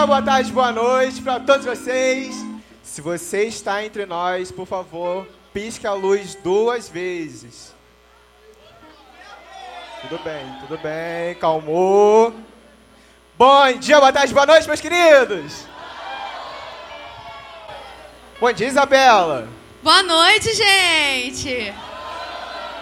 [0.00, 2.34] dia, boa tarde, boa noite para todos vocês.
[2.82, 7.74] Se você está entre nós, por favor, pisque a luz duas vezes.
[10.00, 12.34] Tudo bem, tudo bem, calmou.
[13.36, 15.66] Bom dia, boa tarde, boa noite, meus queridos.
[18.40, 19.48] Bom dia, Isabela.
[19.82, 21.74] Boa noite, gente.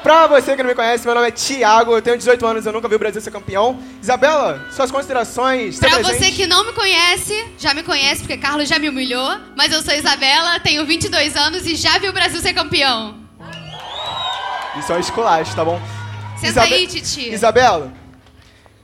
[0.02, 2.72] Pra você que não me conhece, meu nome é Thiago, eu tenho 18 anos, eu
[2.72, 3.78] nunca vi o Brasil ser campeão.
[4.00, 5.78] Isabela, suas considerações.
[5.78, 6.18] Pra presente.
[6.18, 9.82] você que não me conhece, já me conhece porque Carlos já me humilhou, mas eu
[9.82, 13.19] sou Isabela, tenho 22 anos e já vi o Brasil ser campeão.
[14.78, 15.80] Isso é um esculacho, tá bom?
[16.36, 16.74] Senta Isabe...
[16.74, 17.32] aí, Titi.
[17.32, 17.92] Isabela,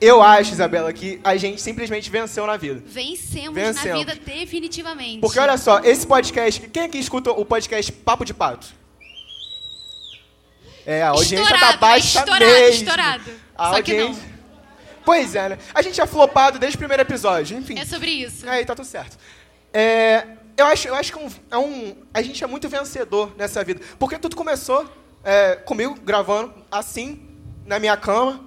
[0.01, 2.83] eu acho, Isabela, que a gente simplesmente venceu na vida.
[2.85, 3.85] Vencemos, Vencemos.
[3.85, 5.21] na vida definitivamente.
[5.21, 8.67] Porque olha só, esse podcast, quem aqui escuta o podcast Papo de Pato?
[10.87, 12.75] É, a audiência tá estourado, tá baixa estourado, mesmo.
[12.75, 14.15] Estourado, a Só audiência...
[14.15, 14.35] que não.
[15.05, 15.59] Pois é, né?
[15.75, 17.79] A gente é flopado desde o primeiro episódio, enfim.
[17.79, 18.49] É sobre isso.
[18.49, 19.19] Aí, tá tudo certo.
[19.73, 20.27] É,
[20.57, 23.81] eu acho, eu acho que um, é um, a gente é muito vencedor nessa vida.
[23.99, 24.89] Porque tudo começou
[25.23, 27.21] é, comigo gravando assim,
[27.67, 28.44] na minha cama,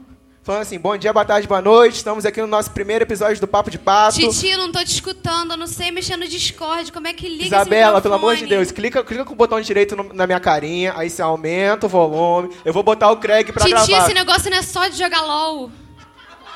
[0.47, 1.95] Falando assim, bom dia, boa tarde, boa noite.
[1.95, 4.15] Estamos aqui no nosso primeiro episódio do Papo de Pato.
[4.15, 6.89] Titi, eu não tô te escutando, eu não sei mexer no Discord.
[6.89, 9.93] Como é que liga Isabela, pelo amor de Deus, clica, clica com o botão direito
[9.93, 12.55] no, na minha carinha, aí você aumenta o volume.
[12.63, 13.85] Eu vou botar o Craig pra Titi, gravar.
[13.87, 15.69] Titi, esse negócio não é só de jogar LOL.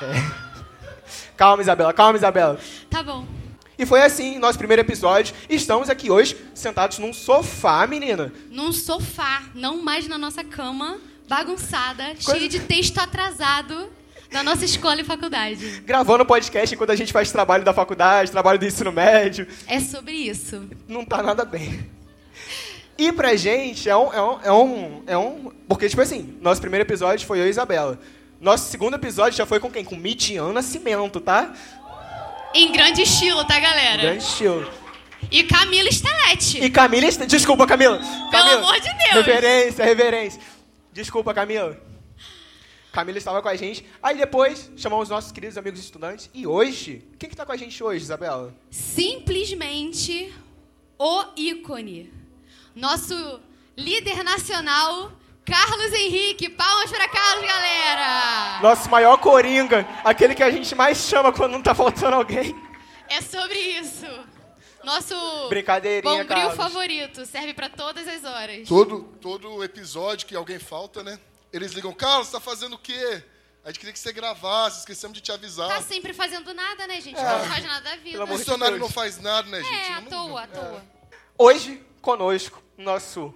[0.02, 0.32] É.
[1.36, 2.58] Calma, Isabela, calma, Isabela.
[2.90, 3.26] Tá bom.
[3.78, 5.36] E foi assim, nosso primeiro episódio.
[5.50, 8.32] Estamos aqui hoje sentados num sofá, menina.
[8.50, 10.98] Num sofá, não mais na nossa cama
[11.32, 12.32] bagunçada, Coisa...
[12.34, 13.90] cheia de texto atrasado
[14.30, 15.82] da nossa escola e faculdade.
[15.86, 19.48] Gravando podcast enquanto a gente faz trabalho da faculdade, trabalho do ensino médio.
[19.66, 20.68] É sobre isso.
[20.90, 21.90] Não tá nada bem.
[22.98, 25.52] E pra gente é um, é um, é um, é um.
[25.70, 27.98] Porque, tipo assim, nosso primeiro episódio foi eu e Isabela.
[28.40, 29.86] Nosso segundo episódio já foi com quem?
[29.86, 31.54] Com Midian Nascimento, tá?
[32.54, 34.02] Em grande estilo, tá, galera?
[34.02, 34.70] Em grande estilo.
[35.32, 36.62] E Camila Stelete.
[36.62, 37.98] E Camila Desculpa, Camila.
[37.98, 38.58] Pelo Camila.
[38.58, 39.26] amor de Deus.
[39.26, 40.42] Reverência, reverência.
[40.92, 41.80] Desculpa, Camila.
[42.92, 43.86] Camila estava com a gente.
[44.04, 46.30] Aí depois chamamos nossos queridos amigos estudantes.
[46.34, 48.54] E hoje, quem que está com a gente hoje, Isabela?
[48.70, 50.34] Simplesmente
[51.00, 52.12] o ícone.
[52.76, 53.40] Nosso
[53.78, 55.14] líder nacional,
[55.46, 56.50] Carlos Henrique.
[56.50, 58.62] Palmas para Carlos, galera!
[58.62, 59.88] Nosso maior coringa.
[60.04, 62.54] Aquele que a gente mais chama quando não está faltando alguém.
[63.08, 64.06] É sobre isso.
[64.84, 65.16] Nosso
[65.50, 67.26] Brincadeirinha, bombril favorito.
[67.26, 68.68] Serve para todas as horas.
[68.68, 71.20] Todo, todo episódio que alguém falta, né?
[71.54, 73.24] Eles ligam, Carlos, você tá fazendo o quê?
[73.64, 75.70] A gente queria que você gravasse, esquecemos de te avisar.
[75.70, 77.20] Tá sempre fazendo nada, né, gente?
[77.20, 77.24] É.
[77.24, 78.24] Não faz nada da vida.
[78.24, 79.76] O funcionário não faz nada, né, gente?
[79.76, 80.84] É, à toa, à toa.
[81.12, 81.16] É.
[81.38, 83.34] Hoje, conosco, nosso...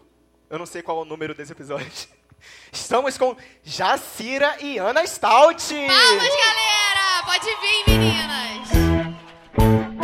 [0.50, 1.92] Eu não sei qual é o número desse episódio.
[2.72, 5.74] Estamos com Jacira e Ana Stout.
[5.74, 7.24] Palmas, galera!
[7.26, 9.95] Pode vir, meninas!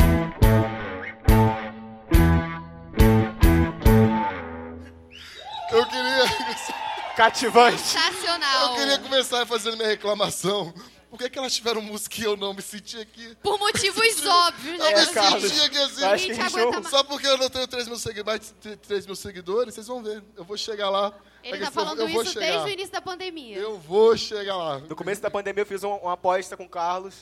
[7.16, 7.80] Cativante.
[7.80, 8.70] Sensacional.
[8.70, 10.72] Eu queria começar fazendo minha reclamação.
[11.10, 13.36] Por que, que elas tiveram música e eu não me senti aqui?
[13.42, 14.92] Por motivos óbvios, né?
[14.92, 16.04] Eu me senti aqui assim.
[16.40, 20.24] Acho Só porque eu não tenho 3 mil, seguidores, 3 mil seguidores, vocês vão ver.
[20.34, 21.12] Eu vou chegar lá.
[21.44, 22.46] Ele tá falando isso chegar.
[22.46, 23.58] desde o início da pandemia.
[23.58, 24.78] Eu vou chegar lá.
[24.78, 27.14] No começo da pandemia eu fiz uma aposta com o Carlos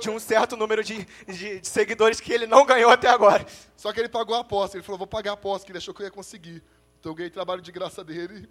[0.00, 3.46] de um certo número de, de, de, seguidores que ele não ganhou até agora.
[3.76, 4.76] Só que ele pagou a aposta.
[4.76, 6.60] Ele falou, vou pagar a aposta, que ele achou que eu ia conseguir.
[6.98, 8.48] Então eu ganhei trabalho de graça dele.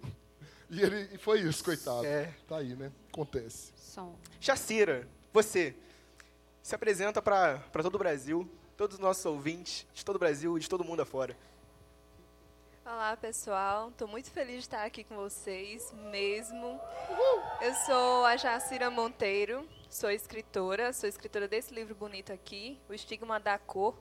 [0.68, 2.04] E ele e foi isso, coitado.
[2.04, 2.34] É.
[2.48, 2.90] Tá aí, né?
[3.12, 3.72] Acontece.
[3.76, 4.16] Som.
[4.40, 5.74] Chacira, você
[6.62, 10.60] se apresenta para todo o Brasil, todos os nossos ouvintes, de todo o Brasil e
[10.60, 11.36] de todo mundo afora.
[12.84, 13.88] Olá, pessoal.
[13.88, 16.80] Estou muito feliz de estar aqui com vocês mesmo.
[17.60, 23.40] Eu sou a Jacira Monteiro, sou escritora, sou escritora desse livro bonito aqui, O Estigma
[23.40, 23.96] da Cor,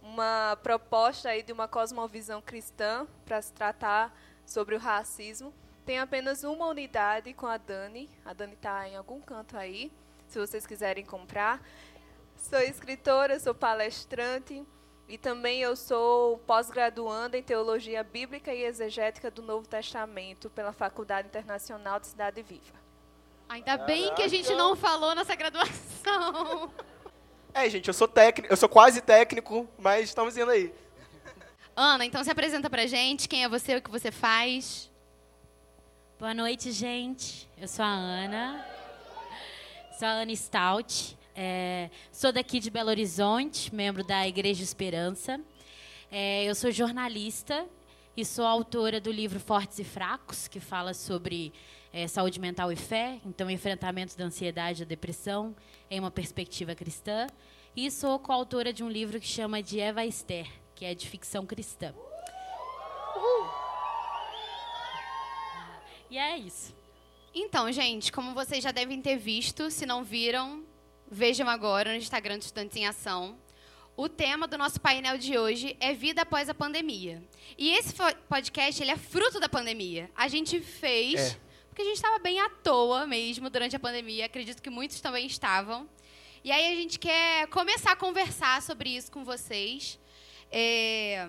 [0.00, 4.16] uma proposta aí de uma cosmovisão cristã para se tratar
[4.46, 5.52] sobre o racismo.
[5.84, 8.08] Tem apenas uma unidade com a Dani.
[8.24, 9.90] A Dani está em algum canto aí,
[10.28, 11.60] se vocês quiserem comprar.
[12.36, 14.64] Sou escritora, sou palestrante
[15.08, 21.28] e também eu sou pós-graduanda em Teologia Bíblica e Exegética do Novo Testamento pela Faculdade
[21.28, 22.80] Internacional de Cidade Viva.
[23.48, 26.72] Ainda bem que a gente não falou nessa graduação.
[27.54, 30.72] É, gente, eu sou técnico, eu sou quase técnico, mas estamos indo aí.
[31.76, 34.90] Ana, então se apresenta pra gente, quem é você, o que você faz?
[36.22, 37.48] Boa noite, gente.
[37.58, 38.64] Eu sou a Ana.
[39.98, 41.18] Sou a Ana Stout.
[41.34, 45.40] É, sou daqui de Belo Horizonte, membro da Igreja Esperança.
[46.12, 47.66] É, eu sou jornalista
[48.16, 51.52] e sou autora do livro Fortes e Fracos, que fala sobre
[51.92, 55.56] é, saúde mental e fé, então enfrentamento da ansiedade e depressão
[55.90, 57.26] em uma perspectiva cristã.
[57.74, 61.44] e sou coautora de um livro que chama de Eva Esther, que é de ficção
[61.44, 61.92] cristã.
[66.12, 66.76] E é isso.
[67.34, 70.62] Então, gente, como vocês já devem ter visto, se não viram,
[71.10, 73.38] vejam agora no Instagram do Estudantes em Ação.
[73.96, 77.26] O tema do nosso painel de hoje é vida após a pandemia.
[77.56, 77.94] E esse
[78.28, 80.10] podcast ele é fruto da pandemia.
[80.14, 81.38] A gente fez é.
[81.70, 84.26] porque a gente estava bem à toa mesmo durante a pandemia.
[84.26, 85.88] Acredito que muitos também estavam.
[86.44, 89.98] E aí a gente quer começar a conversar sobre isso com vocês.
[90.50, 91.26] É...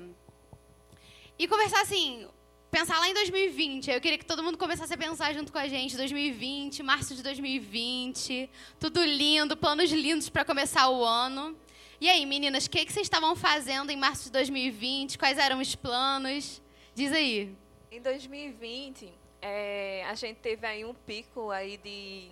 [1.40, 2.28] E conversar assim,
[2.74, 3.92] pensar lá em 2020.
[3.92, 5.96] Eu queria que todo mundo começasse a pensar junto com a gente.
[5.96, 8.50] 2020, março de 2020,
[8.80, 11.56] tudo lindo, planos lindos para começar o ano.
[12.02, 15.20] E aí, meninas, o que, que vocês estavam fazendo em março de 2020?
[15.20, 16.64] Quais eram os planos?
[16.96, 17.56] Diz aí.
[17.92, 22.32] Em 2020, é, a gente teve aí um pico aí de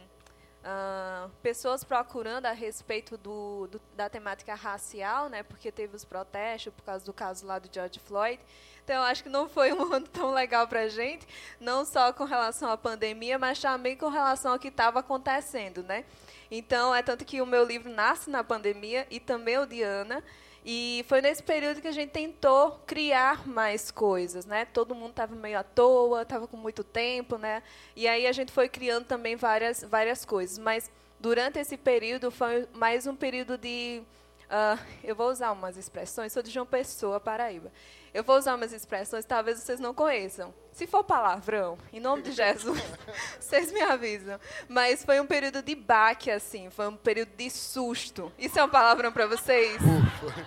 [0.61, 5.43] uh, pessoas procurando a respeito do, do, da temática racial, né?
[5.43, 8.39] Porque teve os protestos por causa do caso lá do George Floyd.
[8.83, 11.27] Então, acho que não foi um ano tão legal para a gente,
[11.59, 16.05] não só com relação à pandemia, mas também com relação ao que estava acontecendo, né?
[16.49, 20.23] Então, é tanto que o meu livro nasce na pandemia e também o de Ana.
[20.63, 24.65] E foi nesse período que a gente tentou criar mais coisas, né?
[24.65, 27.63] Todo mundo estava meio à toa, estava com muito tempo, né?
[27.95, 30.59] E aí a gente foi criando também várias, várias coisas.
[30.59, 34.03] Mas durante esse período foi mais um período de...
[34.43, 37.71] Uh, eu vou usar umas expressões, sou de João Pessoa, Paraíba.
[38.13, 40.53] Eu vou usar umas expressões talvez vocês não conheçam.
[40.73, 42.81] Se for palavrão, em nome de Jesus,
[43.39, 44.39] vocês me avisam.
[44.67, 48.31] Mas foi um período de baque, assim, foi um período de susto.
[48.37, 49.77] Isso é um palavrão para vocês?
[49.81, 50.45] Ufa,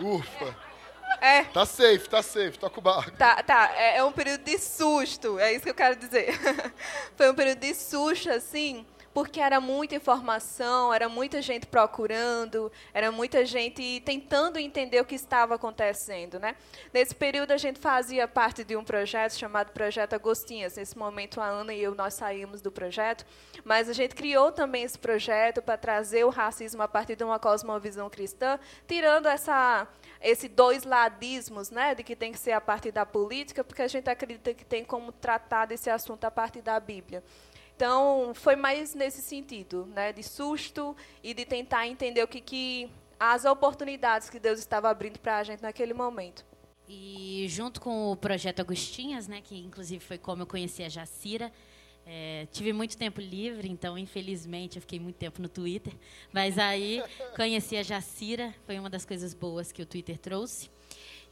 [0.00, 0.56] ufa.
[1.20, 1.44] É.
[1.44, 3.12] Tá safe, tá safe, toca o barco.
[3.12, 3.70] Tá, tá.
[3.76, 6.34] É, é um período de susto, é isso que eu quero dizer.
[7.14, 13.12] foi um período de susto, assim, porque era muita informação, era muita gente procurando, era
[13.12, 16.38] muita gente tentando entender o que estava acontecendo.
[16.38, 16.56] Né?
[16.92, 20.76] Nesse período, a gente fazia parte de um projeto chamado Projeto Agostinhas.
[20.76, 23.26] Nesse momento, a Ana e eu nós saímos do projeto,
[23.64, 27.38] mas a gente criou também esse projeto para trazer o racismo a partir de uma
[27.38, 29.86] cosmovisão cristã, tirando essa
[30.22, 33.88] esse dois ladismos, né, de que tem que ser a partir da política, porque a
[33.88, 37.24] gente acredita que tem como tratar desse assunto a partir da Bíblia.
[37.82, 42.88] Então, foi mais nesse sentido, né, de susto e de tentar entender o que, que
[43.18, 46.44] as oportunidades que Deus estava abrindo para a gente naquele momento.
[46.88, 51.52] E junto com o projeto Agostinhas, né, que inclusive foi como eu conheci a Jacira,
[52.06, 55.92] é, tive muito tempo livre, então infelizmente eu fiquei muito tempo no Twitter.
[56.32, 57.02] Mas aí
[57.34, 60.70] conheci a Jacira, foi uma das coisas boas que o Twitter trouxe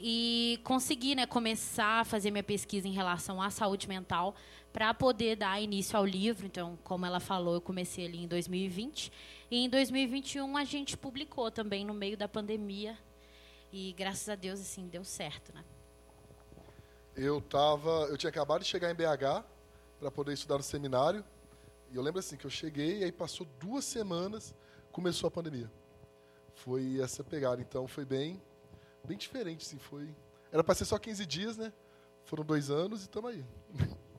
[0.01, 4.35] e consegui né, começar a fazer minha pesquisa em relação à saúde mental
[4.73, 6.47] para poder dar início ao livro.
[6.47, 9.13] Então, como ela falou, eu comecei ali em 2020
[9.51, 12.97] e em 2021 a gente publicou também no meio da pandemia
[13.73, 15.65] e graças a Deus assim deu certo, né?
[17.17, 19.45] Eu tava, eu tinha acabado de chegar em BH
[19.99, 21.25] para poder estudar no seminário
[21.91, 24.55] e eu lembro assim que eu cheguei e aí passou duas semanas
[24.93, 25.71] começou a pandemia.
[26.55, 28.41] Foi essa pegada, então foi bem
[29.05, 30.15] bem diferente, assim, foi.
[30.53, 31.73] Era para ser só 15 dias, né?
[32.25, 33.45] Foram dois anos e estamos aí.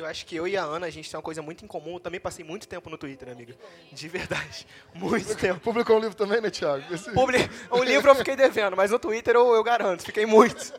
[0.00, 1.94] Eu acho que eu e a Ana, a gente tem uma coisa muito em comum.
[1.94, 3.54] Eu também passei muito tempo no Twitter, né, amiga?
[3.92, 4.66] De verdade.
[4.94, 5.60] Muito tempo.
[5.60, 6.92] Publicou um livro também, né, Thiago?
[6.92, 7.12] Esse...
[7.12, 7.38] Publi...
[7.70, 10.72] Um livro eu fiquei devendo, mas no Twitter eu, eu garanto, fiquei muito.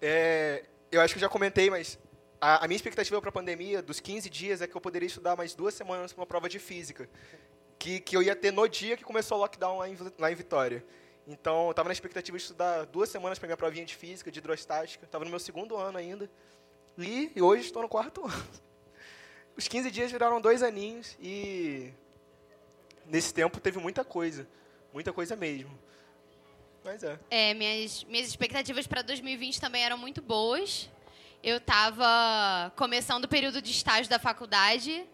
[0.00, 1.98] É, eu acho que eu já comentei, mas
[2.40, 5.36] a, a minha expectativa para a pandemia, dos 15 dias, é que eu poderia estudar
[5.36, 7.08] mais duas semanas para uma prova de física
[7.78, 10.34] que, que eu ia ter no dia que começou o lockdown lá em, lá em
[10.34, 10.84] Vitória.
[11.26, 14.38] Então, eu estava na expectativa de estudar duas semanas para minha provinha de física, de
[14.38, 15.04] hidrostática.
[15.04, 16.28] Estava no meu segundo ano ainda.
[16.98, 18.48] Li e hoje estou no quarto ano.
[19.56, 21.92] Os 15 dias viraram dois aninhos e
[23.06, 24.48] nesse tempo teve muita coisa.
[24.92, 25.70] Muita coisa mesmo.
[26.84, 27.16] Mas é.
[27.30, 30.90] É, minhas, minhas expectativas para 2020 também eram muito boas.
[31.40, 35.06] Eu estava começando o período de estágio da faculdade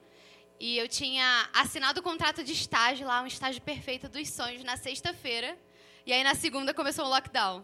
[0.58, 4.78] e eu tinha assinado o contrato de estágio lá, um estágio perfeito dos sonhos, na
[4.78, 5.58] sexta-feira.
[6.06, 7.62] E aí na segunda começou o lockdown.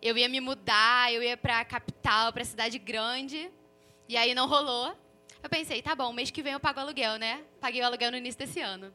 [0.00, 3.50] Eu ia me mudar, eu ia para a capital, para a cidade grande.
[4.08, 4.94] E aí não rolou.
[5.42, 7.42] Eu pensei, tá bom, mês que vem eu pago aluguel, né?
[7.60, 8.92] Paguei o aluguel no início desse ano.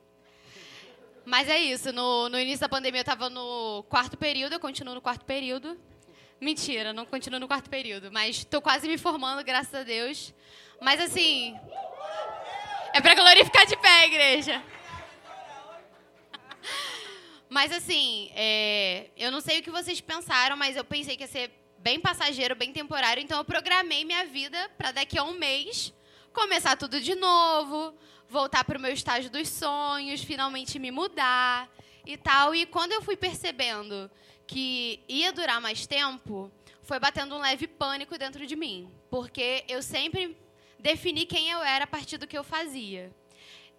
[1.26, 4.96] Mas é isso, no, no início da pandemia eu estava no quarto período, eu continuo
[4.96, 5.80] no quarto período.
[6.42, 10.34] Mentira, não continuo no quarto período, mas estou quase me formando, graças a Deus.
[10.82, 11.60] Mas assim,
[12.94, 14.64] é para glorificar de pé, igreja.
[17.50, 21.28] Mas assim, é, eu não sei o que vocês pensaram, mas eu pensei que ia
[21.28, 23.24] ser bem passageiro, bem temporário.
[23.24, 25.92] Então eu programei minha vida para daqui a um mês
[26.32, 27.94] começar tudo de novo,
[28.30, 31.68] voltar para o meu estágio dos sonhos, finalmente me mudar
[32.06, 32.54] e tal.
[32.54, 34.10] E quando eu fui percebendo
[34.46, 36.52] que ia durar mais tempo,
[36.84, 40.38] foi batendo um leve pânico dentro de mim, porque eu sempre
[40.78, 43.12] defini quem eu era a partir do que eu fazia.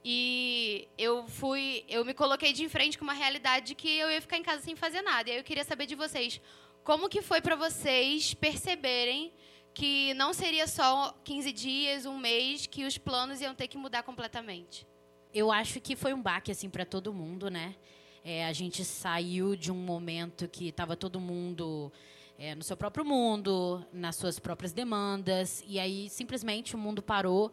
[0.05, 4.21] E eu fui, eu me coloquei de frente com uma realidade de que eu ia
[4.21, 5.29] ficar em casa sem fazer nada.
[5.29, 6.41] E aí eu queria saber de vocês,
[6.83, 9.33] como que foi para vocês perceberem
[9.75, 14.03] que não seria só 15 dias, um mês, que os planos iam ter que mudar
[14.03, 14.87] completamente?
[15.33, 17.77] Eu acho que foi um baque assim para todo mundo, né?
[18.25, 21.93] É, a gente saiu de um momento que estava todo mundo
[22.39, 27.53] é, no seu próprio mundo, nas suas próprias demandas, e aí simplesmente o mundo parou.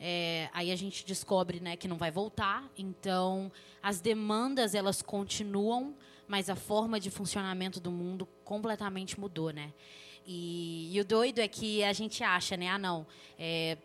[0.00, 2.70] É, aí a gente descobre né, que não vai voltar.
[2.76, 3.50] Então,
[3.82, 5.94] as demandas elas continuam,
[6.26, 9.72] mas a forma de funcionamento do mundo completamente mudou, né?
[10.26, 12.68] E, e o doido é que a gente acha, né?
[12.68, 13.06] Ah, não.
[13.38, 13.78] É,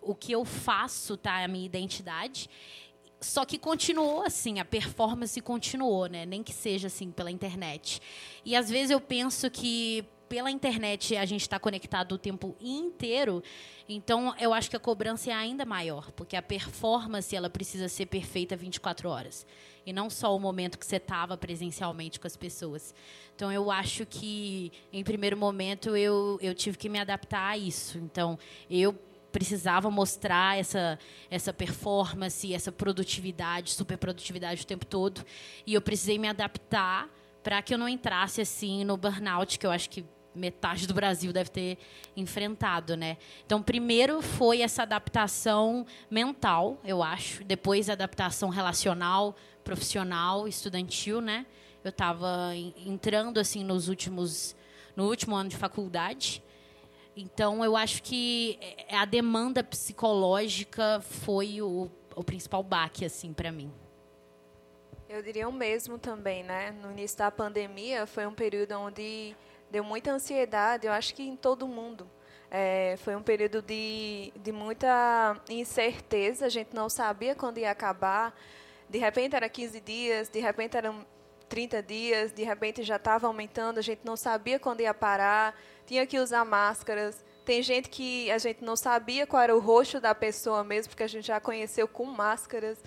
[0.00, 2.48] o que eu faço tá a minha identidade.
[3.20, 6.24] Só que continuou assim, a performance continuou, né?
[6.24, 8.00] Nem que seja assim pela internet.
[8.44, 13.42] E às vezes eu penso que pela internet a gente está conectado o tempo inteiro,
[13.88, 18.06] então eu acho que a cobrança é ainda maior, porque a performance ela precisa ser
[18.06, 19.46] perfeita 24 horas
[19.88, 22.94] e não só o momento que você estava presencialmente com as pessoas.
[23.34, 27.96] Então eu acho que em primeiro momento eu, eu tive que me adaptar a isso.
[27.96, 28.38] Então
[28.70, 28.94] eu
[29.32, 30.98] precisava mostrar essa
[31.30, 35.24] essa performance, essa produtividade, super produtividade o tempo todo,
[35.66, 37.08] e eu precisei me adaptar
[37.42, 40.04] para que eu não entrasse assim no burnout que eu acho que
[40.34, 41.78] metade do Brasil deve ter
[42.16, 43.16] enfrentado, né?
[43.44, 51.46] Então, primeiro foi essa adaptação mental, eu acho, depois a adaptação relacional, profissional, estudantil, né?
[51.82, 54.56] Eu estava entrando assim nos últimos
[54.94, 56.42] no último ano de faculdade.
[57.16, 63.52] Então, eu acho que é, a demanda psicológica foi o, o principal baque assim para
[63.52, 63.72] mim.
[65.08, 66.72] Eu diria o mesmo também, né?
[66.82, 69.34] No início da pandemia foi um período onde
[69.70, 72.08] deu muita ansiedade, eu acho que em todo mundo.
[72.50, 78.34] É, foi um período de, de muita incerteza, a gente não sabia quando ia acabar.
[78.88, 81.04] De repente era 15 dias, de repente eram
[81.48, 86.06] 30 dias, de repente já estava aumentando, a gente não sabia quando ia parar, tinha
[86.06, 87.24] que usar máscaras.
[87.44, 91.02] Tem gente que a gente não sabia qual era o rosto da pessoa mesmo, porque
[91.02, 92.78] a gente já conheceu com máscaras.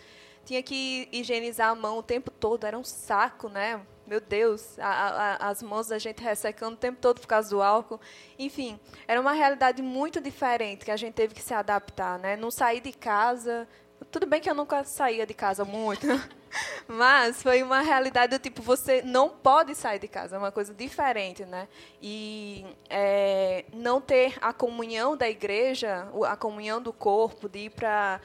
[0.46, 3.82] Tinha que higienizar a mão o tempo todo, era um saco, né?
[4.06, 7.62] Meu Deus, a, a, as mãos da gente ressecando o tempo todo por causa do
[7.62, 8.00] álcool.
[8.38, 12.36] Enfim, era uma realidade muito diferente que a gente teve que se adaptar, né?
[12.36, 13.68] Não sair de casa.
[14.12, 16.08] Tudo bem que eu nunca saía de casa muito.
[16.88, 20.74] Mas foi uma realidade do tipo, você não pode sair de casa, é uma coisa
[20.74, 21.68] diferente, né?
[22.02, 28.20] E é, não ter a comunhão da igreja, a comunhão do corpo, de ir para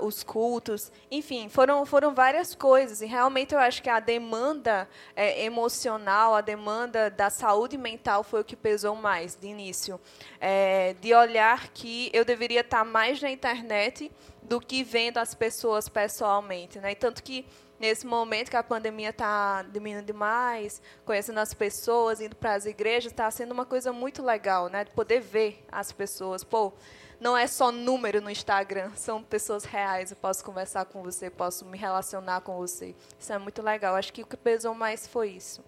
[0.00, 3.00] os cultos, enfim, foram, foram várias coisas.
[3.00, 8.40] E realmente eu acho que a demanda é, emocional, a demanda da saúde mental foi
[8.40, 10.00] o que pesou mais de início.
[10.40, 14.10] É, de olhar que eu deveria estar mais na internet
[14.42, 16.78] do que vendo as pessoas pessoalmente.
[16.78, 16.92] Né?
[16.92, 17.46] E tanto que
[17.80, 23.10] nesse momento que a pandemia está diminuindo demais, conhecendo as pessoas, indo para as igrejas,
[23.10, 24.84] está sendo uma coisa muito legal, né?
[24.84, 26.44] De poder ver as pessoas.
[26.44, 26.74] Pô,
[27.18, 30.10] não é só número no Instagram, são pessoas reais.
[30.10, 32.94] Eu posso conversar com você, posso me relacionar com você.
[33.18, 33.96] Isso é muito legal.
[33.96, 35.64] Acho que o que pesou mais foi isso.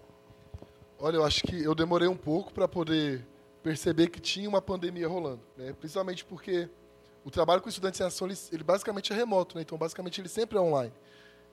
[0.99, 3.25] Olha, eu acho que eu demorei um pouco para poder
[3.63, 5.73] perceber que tinha uma pandemia rolando, né?
[5.73, 6.69] Principalmente porque
[7.23, 9.61] o trabalho com estudantes em ação, ele, ele basicamente é remoto, né?
[9.61, 10.93] então basicamente ele sempre é online.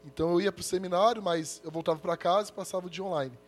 [0.05, 3.05] Então eu ia para o seminário, mas eu voltava para casa e passava o dia
[3.05, 3.39] online.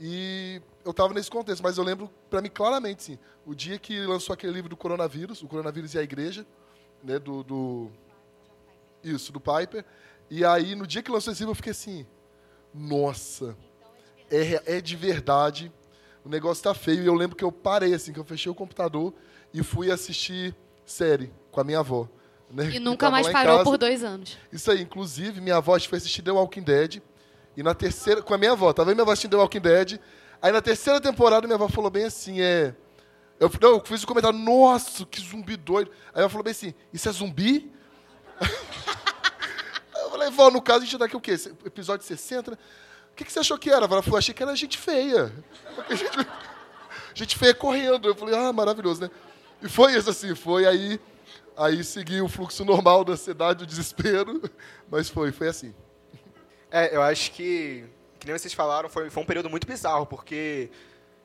[0.00, 4.00] E eu estava nesse contexto, mas eu lembro para mim claramente, sim, o dia que
[4.06, 6.46] lançou aquele livro do coronavírus, o coronavírus e a igreja,
[7.04, 7.90] né, do, do
[9.04, 9.84] isso, do Piper.
[10.30, 12.06] E aí no dia que lançou esse livro eu fiquei assim,
[12.74, 13.56] nossa,
[14.30, 15.70] é, é de verdade,
[16.24, 17.02] o negócio está feio.
[17.02, 19.14] E eu lembro que eu parei assim, que eu fechei o computador
[19.52, 22.08] e fui assistir série com a minha avó.
[22.50, 23.64] Né, e nunca mais parou casa.
[23.64, 24.36] por dois anos.
[24.52, 27.00] Isso aí, inclusive, minha avó foi assistir The Walking Dead.
[27.56, 30.00] E na terceira, com a minha avó, tava vendo minha avó assistindo The Walking Dead.
[30.40, 32.74] Aí na terceira temporada, minha avó falou bem assim: é.
[33.38, 35.90] Eu, não, eu fiz o um comentário, nossa, que zumbi doido.
[36.14, 37.72] Aí ela falou bem assim: isso é zumbi?
[39.96, 41.36] eu falei, vó, no caso a gente dá aqui o quê?
[41.64, 42.56] Episódio 60, né?
[43.12, 43.84] O que, que você achou que era?
[43.84, 45.32] Ela falou, achei que era gente feia.
[45.90, 46.28] Gente,
[47.14, 48.08] gente feia correndo.
[48.08, 49.10] Eu falei, ah, maravilhoso, né?
[49.62, 50.98] E foi isso, assim, foi aí,
[51.56, 54.40] aí segui o fluxo normal da ansiedade, do desespero,
[54.90, 55.74] mas foi, foi assim.
[56.70, 57.84] É, eu acho que,
[58.18, 60.70] que nem vocês falaram, foi, foi um período muito bizarro, porque,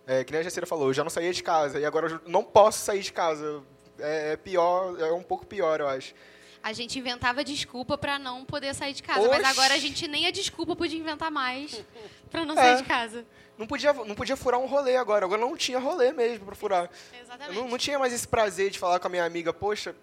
[0.05, 2.21] é, que nem a Jacira falou, eu já não saía de casa, e agora eu
[2.27, 3.63] não posso sair de casa.
[3.99, 6.13] É, é pior, é um pouco pior, eu acho.
[6.61, 9.51] A gente inventava desculpa pra não poder sair de casa, mas Oxi.
[9.51, 11.81] agora a gente nem a desculpa podia inventar mais
[12.29, 12.61] pra não É.
[12.61, 13.25] sair de casa.
[13.57, 15.25] Não podia, não podia furar um rolê agora.
[15.25, 16.89] Agora não tinha rolê mesmo pra furar.
[17.13, 17.55] Eu Exatamente.
[17.57, 19.95] não, não tinha mais esse prazer de falar com a minha amiga, poxa,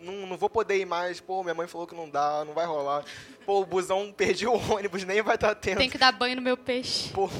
[0.00, 2.66] não, não vou poder ir mais, pô, minha mãe falou que não dá, não vai
[2.66, 3.04] rolar.
[3.44, 5.78] Pô, o busão perdi o ônibus, nem vai estar tendo.
[5.78, 7.10] Tem que dar banho no meu peixe.
[7.10, 7.30] Pô,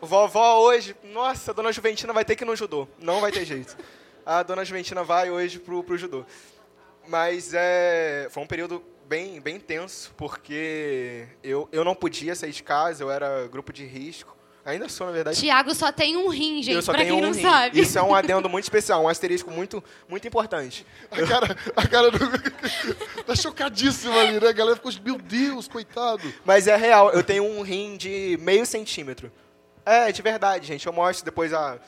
[0.00, 2.88] vovó hoje, nossa, a dona Juventina vai ter que ir no judô.
[2.98, 3.76] Não vai ter jeito.
[4.24, 6.24] A dona Juventina vai hoje pro, pro judô.
[7.06, 12.62] Mas é, foi um período bem, bem tenso, porque eu, eu não podia sair de
[12.62, 14.35] casa, eu era grupo de risco.
[14.66, 15.38] Ainda sou, na verdade.
[15.38, 17.40] Tiago só tem um rim, gente, eu só pra tenho quem um não rim.
[17.42, 17.80] sabe.
[17.80, 20.84] Isso é um adendo muito especial, um asterisco muito, muito importante.
[21.08, 22.18] A cara, a cara do...
[23.24, 24.48] tá chocadíssima ali, né?
[24.48, 26.34] A galera ficou, meu Deus, coitado.
[26.44, 29.30] Mas é real, eu tenho um rim de meio centímetro.
[29.84, 30.84] É, de verdade, gente.
[30.84, 31.78] Eu mostro depois a.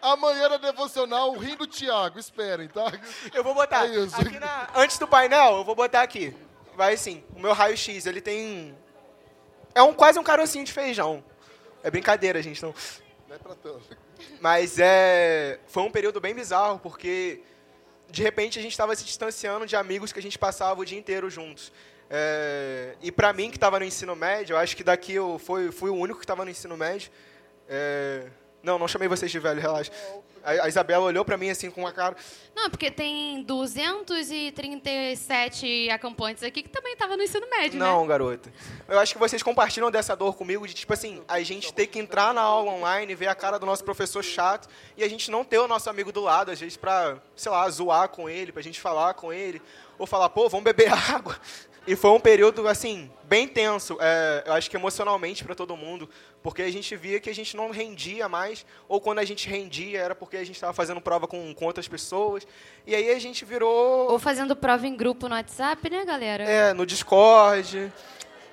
[0.00, 2.90] Amanhã era devocional, o rim do Thiago, esperem, tá?
[3.34, 3.84] Eu vou botar.
[3.86, 4.16] É isso.
[4.18, 6.34] Aqui na- antes do painel, eu vou botar aqui.
[6.74, 8.74] Vai assim, o meu raio-x, ele tem.
[9.74, 11.22] É um, quase um carocinho de feijão.
[11.82, 12.62] É brincadeira, gente.
[12.62, 12.74] Não.
[13.28, 13.96] Não é pra tanto.
[14.40, 15.60] Mas é.
[15.66, 17.42] Foi um período bem bizarro, porque
[18.10, 20.98] de repente a gente estava se distanciando de amigos que a gente passava o dia
[20.98, 21.72] inteiro juntos.
[22.10, 25.70] É, e pra mim, que estava no ensino médio, eu acho que daqui eu fui,
[25.70, 27.10] fui o único que estava no ensino médio.
[27.68, 28.26] É,
[28.62, 29.92] não, não chamei vocês de velho, relaxa.
[30.42, 32.16] A, Isabela olhou pra mim assim com uma cara.
[32.54, 38.08] Não, porque tem 237 acampantes aqui que também estavam no ensino médio, Não, né?
[38.08, 38.52] garota.
[38.88, 41.98] Eu acho que vocês compartilham dessa dor comigo de, tipo assim, a gente ter que
[41.98, 45.44] entrar na aula online, ver a cara do nosso professor chato e a gente não
[45.44, 48.62] ter o nosso amigo do lado, às vezes, pra, sei lá, zoar com ele, pra
[48.62, 49.62] gente falar com ele,
[49.98, 51.36] ou falar, pô, vamos beber água.
[51.86, 56.06] E foi um período, assim, bem tenso, é, eu acho que emocionalmente pra todo mundo,
[56.42, 60.00] porque a gente via que a gente não rendia mais, ou quando a gente rendia
[60.00, 62.46] era porque a gente estava fazendo prova com, com outras pessoas,
[62.86, 66.44] e aí a gente virou, Ou fazendo prova em grupo no WhatsApp, né, galera?
[66.44, 67.92] é, no Discord,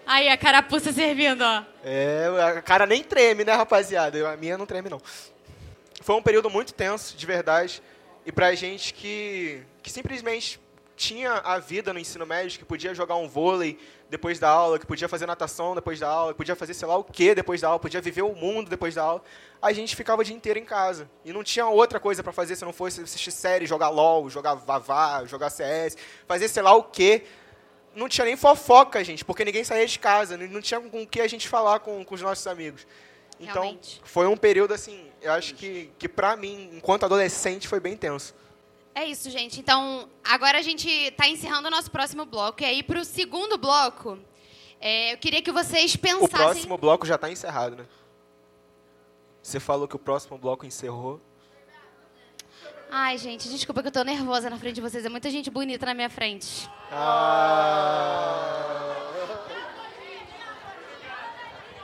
[0.07, 1.63] Aí, a carapuça servindo, ó.
[1.83, 4.29] É, a cara nem treme, né, rapaziada?
[4.29, 5.01] A minha não treme, não.
[6.01, 7.81] Foi um período muito tenso, de verdade.
[8.23, 10.59] E pra gente que, que simplesmente
[10.95, 13.77] tinha a vida no ensino médio, que podia jogar um vôlei
[14.09, 16.97] depois da aula, que podia fazer natação depois da aula, que podia fazer sei lá
[16.97, 19.23] o que depois da aula, podia viver o mundo depois da aula,
[19.61, 21.09] a gente ficava o dia inteiro em casa.
[21.23, 24.55] E não tinha outra coisa pra fazer se não fosse assistir série, jogar LOL, jogar
[24.55, 27.23] Vavá, jogar CS, fazer sei lá o que
[27.95, 31.07] não tinha nem fofoca, gente, porque ninguém saía de casa, não não tinha com o
[31.07, 32.85] que a gente falar com, com os nossos amigos.
[33.39, 34.01] Então, Realmente.
[34.03, 38.33] foi um período, assim, eu acho que, que pra mim, enquanto adolescente, foi bem tenso.
[38.97, 39.59] É isso, gente.
[39.59, 42.63] Então, agora a gente está encerrando o nosso próximo bloco.
[42.63, 44.17] E aí, para o segundo bloco,
[44.79, 46.29] é, eu queria que vocês O pensassem...
[46.29, 47.85] próximo bloco já tá encerrado, né?
[49.43, 51.19] Você falou que o próximo bloco encerrou.
[52.89, 55.03] Ai, gente, desculpa que eu tô nervosa na frente de vocês.
[55.03, 56.69] É muita gente bonita na minha frente.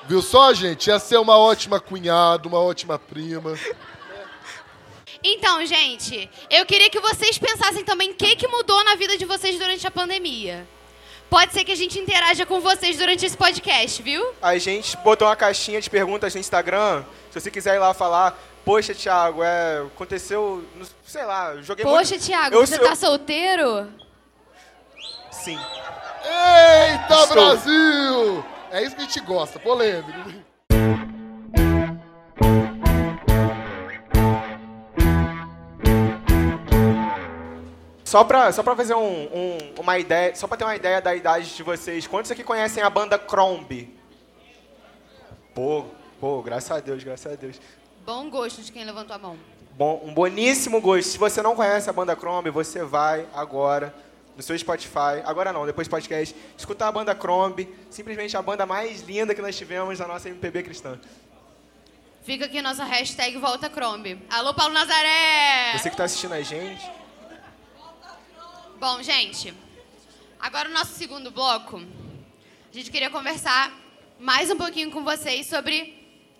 [0.08, 0.88] Viu só, gente?
[0.88, 3.54] Ia ser uma ótima cunhada, uma ótima prima.
[5.24, 9.26] Então, gente, eu queria que vocês pensassem também o que, que mudou na vida de
[9.26, 10.68] vocês durante a pandemia.
[11.30, 14.34] Pode ser que a gente interaja com vocês durante esse podcast, viu?
[14.42, 17.06] A gente botou uma caixinha de perguntas no Instagram.
[17.32, 22.12] Se você quiser ir lá falar, poxa, Thiago, é, aconteceu, não- sei lá, joguei Poxa,
[22.16, 22.26] muito...
[22.26, 23.88] Thiago, eu, você eu- tá solteiro?
[25.32, 25.58] Sim.
[26.24, 27.28] Eita, Estou.
[27.28, 28.46] Brasil!
[28.72, 30.34] É isso que a gente gosta, polêmico.
[38.12, 41.15] Só pra, só pra fazer um, um- uma ideia, só pra ter uma ideia da
[41.15, 43.89] idade de vocês, quantos aqui conhecem a banda Crombie?
[45.56, 45.86] Pô,
[46.19, 47.56] pô, graças a Deus, graças a Deus.
[48.06, 49.38] Bom gosto de quem levantou a mão.
[49.78, 51.08] Bom, um boníssimo gosto.
[51.08, 53.95] Se você não conhece a banda Crombie, você vai agora
[54.36, 58.65] no seu Spotify, agora não, depois do podcast, escutar a banda Crombie, simplesmente a banda
[58.65, 61.00] mais linda que nós tivemos na nossa MPB cristã.
[62.24, 64.21] Fica aqui nossa hashtag Volta Crombe.
[64.30, 65.78] Alô, Paulo Nazaré!
[65.78, 66.91] Você que tá assistindo a gente,
[68.82, 69.54] Bom, gente,
[70.39, 73.72] agora o nosso segundo bloco, a gente queria conversar
[74.20, 75.94] mais um pouquinho com vocês sobre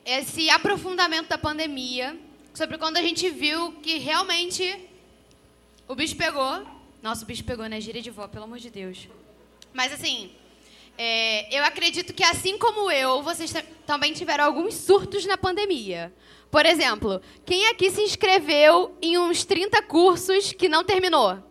[0.04, 2.18] esse aprofundamento da pandemia,
[2.52, 4.76] sobre quando a gente viu que realmente
[5.88, 6.66] o bicho pegou.
[7.04, 7.80] Nossa, o bicho pegou, né?
[7.80, 9.08] Gíria de vó, pelo amor de Deus.
[9.72, 10.32] Mas assim,
[10.98, 16.12] é, eu acredito que assim como eu, vocês ta- também tiveram alguns surtos na pandemia.
[16.50, 21.51] Por exemplo, quem aqui se inscreveu em uns 30 cursos que não terminou?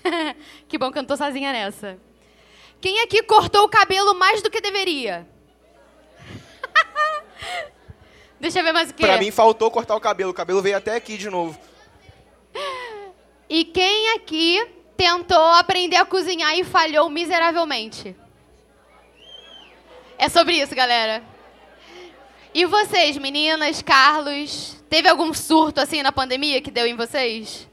[0.68, 1.98] que bom que eu não tô sozinha nessa.
[2.80, 5.26] Quem aqui cortou o cabelo mais do que deveria?
[8.40, 9.04] Deixa eu ver mais o que.
[9.04, 10.30] Pra mim faltou cortar o cabelo.
[10.30, 11.58] O cabelo veio até aqui de novo.
[13.48, 18.16] E quem aqui tentou aprender a cozinhar e falhou miseravelmente?
[20.18, 21.22] É sobre isso, galera.
[22.54, 27.68] E vocês, meninas, Carlos, teve algum surto assim na pandemia que deu em vocês?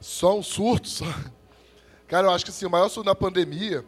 [0.00, 0.88] Só um surto?
[0.88, 1.04] Só...
[2.08, 3.84] Cara, eu acho que assim, o maior surto na pandemia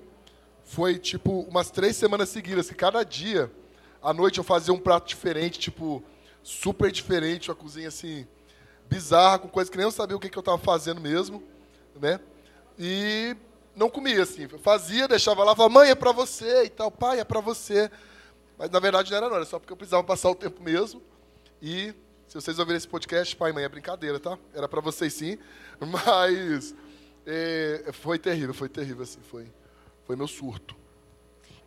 [0.62, 3.50] foi, tipo, umas três semanas seguidas, que cada dia,
[4.02, 6.04] à noite, eu fazia um prato diferente, tipo,
[6.42, 8.26] super diferente, uma cozinha, assim,
[8.88, 11.42] bizarra, com coisas que nem eu sabia o que, que eu estava fazendo mesmo,
[11.98, 12.20] né?
[12.78, 13.34] E
[13.74, 14.46] não comia, assim.
[14.52, 17.90] Eu fazia, deixava lá, falava, mãe, é para você e tal, pai, é para você.
[18.58, 21.02] Mas, na verdade, não era não, era só porque eu precisava passar o tempo mesmo.
[21.62, 21.94] E,
[22.28, 24.38] se vocês ouvirem esse podcast, pai e mãe, é brincadeira, tá?
[24.52, 25.38] Era para vocês sim,
[25.80, 26.74] mas
[27.26, 29.52] é, foi terrível, foi terrível, assim, foi,
[30.04, 30.76] foi meu surto.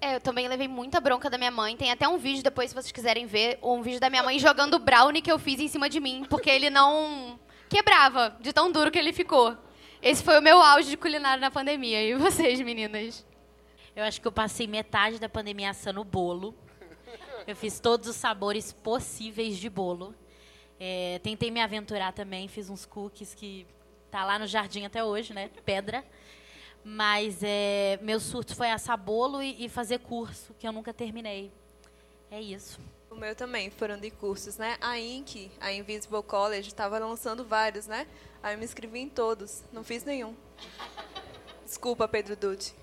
[0.01, 1.77] É, eu também levei muita bronca da minha mãe.
[1.77, 4.77] Tem até um vídeo depois, se vocês quiserem ver, um vídeo da minha mãe jogando
[4.77, 7.39] brownie que eu fiz em cima de mim, porque ele não
[7.69, 9.55] quebrava de tão duro que ele ficou.
[10.01, 12.03] Esse foi o meu auge de culinária na pandemia.
[12.03, 13.25] E vocês, meninas?
[13.95, 16.53] Eu acho que eu passei metade da pandemia assando bolo.
[17.47, 20.13] Eu fiz todos os sabores possíveis de bolo.
[20.77, 23.65] É, tentei me aventurar também, fiz uns cookies que
[24.13, 25.49] tá lá no jardim até hoje, né?
[25.65, 26.05] Pedra.
[26.83, 31.51] Mas é, meu surto foi assar bolo e, e fazer curso, que eu nunca terminei.
[32.29, 32.79] É isso.
[33.09, 34.77] O meu também foram de cursos, né?
[34.79, 38.05] A Inc, a Invisible College, estava lançando vários, né?
[38.43, 40.35] Aí eu me inscrevi em todos, não fiz nenhum.
[41.65, 42.75] Desculpa, Pedro Dutti.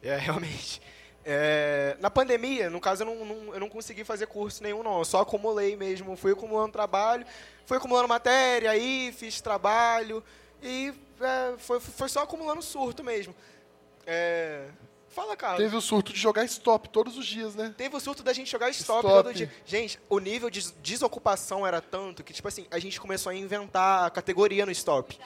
[0.00, 0.80] É, realmente.
[1.24, 4.98] É, na pandemia, no caso, eu não, não, eu não consegui fazer curso nenhum, não.
[4.98, 6.16] Eu só acumulei mesmo.
[6.16, 7.26] Fui acumulando trabalho,
[7.68, 10.24] fui acumulando matéria, aí fiz trabalho.
[10.62, 13.34] E é, foi, foi só acumulando surto mesmo.
[14.06, 14.68] É,
[15.10, 15.58] fala, cara.
[15.58, 17.74] Teve o surto de jogar stop todos os dias, né?
[17.76, 19.22] Teve o surto da gente jogar stop, Stop.
[19.22, 19.52] todo dia.
[19.66, 24.06] Gente, o nível de desocupação era tanto que, tipo assim, a gente começou a inventar
[24.06, 25.20] a categoria no stop.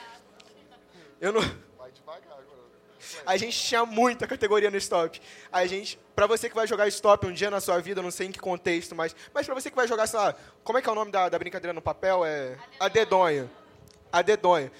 [1.21, 1.41] Eu não...
[1.79, 2.32] Vai devagar.
[3.27, 5.21] A gente tinha muita categoria no stop.
[5.51, 8.11] A gente, pra você que vai jogar stop um dia na sua vida, eu não
[8.11, 10.35] sei em que contexto, mas, mas pra você que vai jogar, sei lá,
[10.65, 12.25] como é que é o nome da, da brincadeira no papel?
[12.25, 13.51] É a dedonha.
[14.13, 14.71] A dedonha.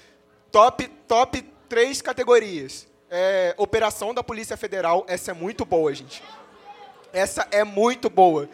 [0.51, 2.87] Top, top três categorias.
[3.09, 6.23] É, operação da Polícia Federal, essa é muito boa, gente.
[7.11, 8.49] Essa é muito boa.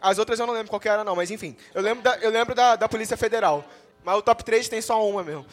[0.00, 1.56] As outras eu não lembro qual que era, não, mas enfim.
[1.74, 3.64] Eu lembro da, eu lembro da, da Polícia Federal.
[4.04, 5.44] Mas o top 3 tem só uma mesmo.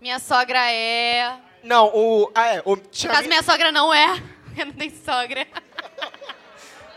[0.00, 1.38] Minha sogra é.
[1.62, 2.30] Não, o.
[2.34, 2.62] Ah, é.
[2.64, 4.22] O, tinha caso, mi- minha sogra não é.
[4.56, 5.46] Eu não tenho sogra.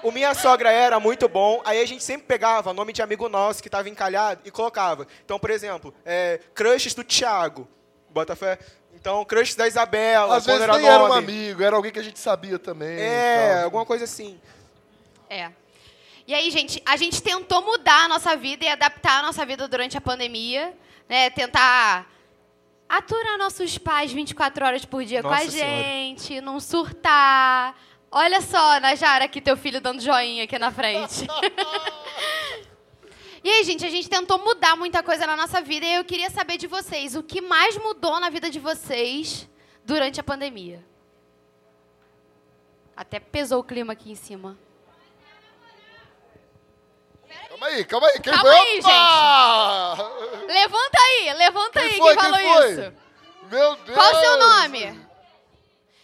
[0.02, 3.62] O Minha Sogra era muito bom, aí a gente sempre pegava nome de amigo nosso
[3.62, 5.06] que estava encalhado e colocava.
[5.26, 7.67] Então, por exemplo, é, crushes do Thiago,
[8.10, 8.58] bota fé.
[8.95, 11.17] Então, crushes da Isabela, Às quando vezes era nem era um nome.
[11.19, 12.98] amigo, era alguém que a gente sabia também.
[12.98, 13.63] É, tal.
[13.65, 14.39] alguma coisa assim.
[15.30, 15.52] É.
[16.26, 19.67] E aí, gente, a gente tentou mudar a nossa vida e adaptar a nossa vida
[19.67, 20.74] durante a pandemia,
[21.10, 21.30] né?
[21.30, 22.10] Tentar
[22.89, 25.84] aturar nossos pais 24 horas por dia com a Nossa Senhora.
[25.84, 27.75] gente, não surtar.
[28.12, 31.28] Olha só, Najara, aqui teu filho dando joinha aqui na frente.
[33.43, 36.32] e aí, gente, a gente tentou mudar muita coisa na nossa vida e eu queria
[36.32, 39.47] saber de vocês, o que mais mudou na vida de vocês
[39.86, 40.84] durante a pandemia?
[42.97, 44.58] Até pesou o clima aqui em cima.
[47.47, 48.19] Calma aí, calma aí.
[48.19, 48.60] Quem Calma foi?
[48.60, 50.18] aí, Opa!
[50.49, 52.15] Levanta aí, levanta Quem aí foi?
[52.15, 52.93] quem falou Quem isso.
[53.51, 53.97] Meu Deus!
[53.97, 55.09] Qual o seu nome?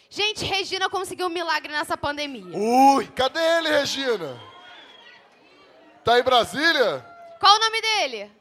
[0.08, 2.56] Gente, Regina conseguiu um milagre nessa pandemia.
[2.56, 4.40] Ui, cadê ele, Regina?
[6.04, 7.04] Tá em Brasília?
[7.40, 8.32] Qual o nome dele?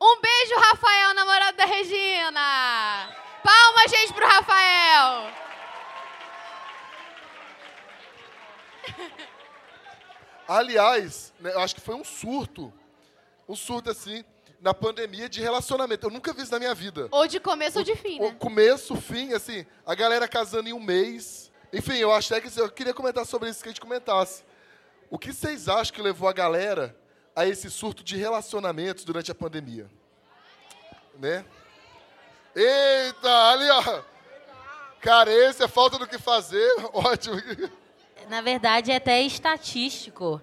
[0.00, 3.14] Um beijo, Rafael, namorado da Regina.
[3.44, 5.30] Palmas, gente, pro Rafael.
[10.48, 12.72] Aliás, né, eu acho que foi um surto.
[13.46, 14.24] Um surto, assim,
[14.60, 16.06] na pandemia de relacionamento.
[16.06, 17.08] Eu nunca vi isso na minha vida.
[17.10, 18.36] Ou de começo ou de fim, O né?
[18.38, 21.50] começo, o fim, assim, a galera casando em um mês.
[21.72, 24.44] Enfim, eu achei que eu queria comentar sobre isso que a gente comentasse.
[25.08, 26.96] O que vocês acham que levou a galera
[27.34, 29.88] a esse surto de relacionamentos durante a pandemia?
[31.18, 31.44] Né?
[32.54, 34.02] Eita, ali, ó.
[35.00, 36.68] Carência, falta do que fazer.
[36.92, 37.36] Ótimo.
[38.28, 40.40] Na verdade, é até estatístico.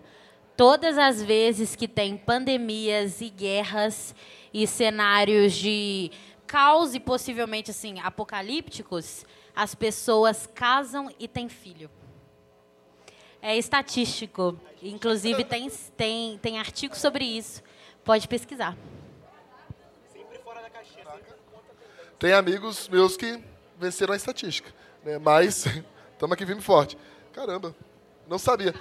[0.57, 4.15] Todas as vezes que tem pandemias e guerras
[4.51, 6.11] e cenários de
[6.47, 9.23] caos e possivelmente assim apocalípticos,
[9.55, 11.91] as pessoas casam e têm filho.
[13.39, 14.59] É estatístico.
[14.81, 17.61] Inclusive tem tem tem artigo sobre isso.
[18.03, 18.75] Pode pesquisar.
[22.17, 23.39] Tem amigos meus que
[23.77, 25.19] venceram a estatística, né?
[25.19, 25.67] Mas
[26.13, 26.97] estamos aqui e forte.
[27.31, 27.75] Caramba,
[28.27, 28.73] não sabia.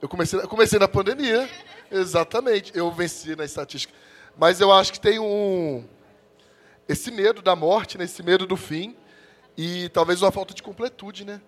[0.00, 1.48] Eu comecei, eu comecei na pandemia,
[1.90, 2.72] exatamente.
[2.74, 3.92] Eu venci na estatística.
[4.36, 5.84] Mas eu acho que tem um
[6.88, 8.04] esse medo da morte, né?
[8.04, 8.96] esse medo do fim
[9.56, 11.40] e talvez uma falta de completude, né?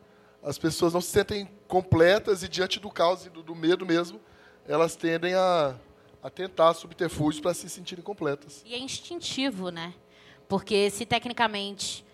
[0.43, 4.21] As pessoas não se sentem completas e diante do caos e do, do medo mesmo,
[4.69, 5.75] elas tendem a,
[6.23, 8.63] a tentar subterfúgios para se sentirem completas.
[8.65, 9.95] E é instintivo, né?
[10.47, 12.05] Porque se tecnicamente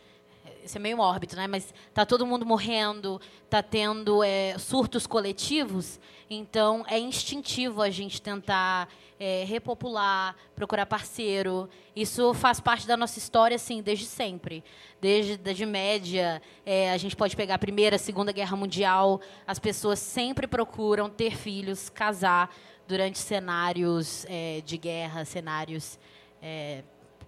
[0.68, 1.46] isso é meio órbito, né?
[1.46, 8.20] Mas tá todo mundo morrendo, tá tendo é, surtos coletivos, então é instintivo a gente
[8.20, 8.86] tentar
[9.18, 11.68] é, repopular, procurar parceiro.
[11.96, 14.62] Isso faz parte da nossa história, assim, desde sempre.
[15.00, 19.98] Desde de média, é, a gente pode pegar a Primeira, Segunda Guerra Mundial, as pessoas
[19.98, 22.54] sempre procuram ter filhos, casar
[22.86, 25.98] durante cenários é, de guerra, cenários
[26.42, 26.82] é,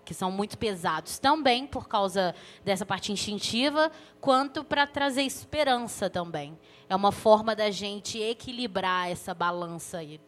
[0.05, 2.35] que são muito pesados, também por causa
[2.65, 6.59] dessa parte instintiva, quanto para trazer esperança também.
[6.89, 10.21] É uma forma da gente equilibrar essa balança aí.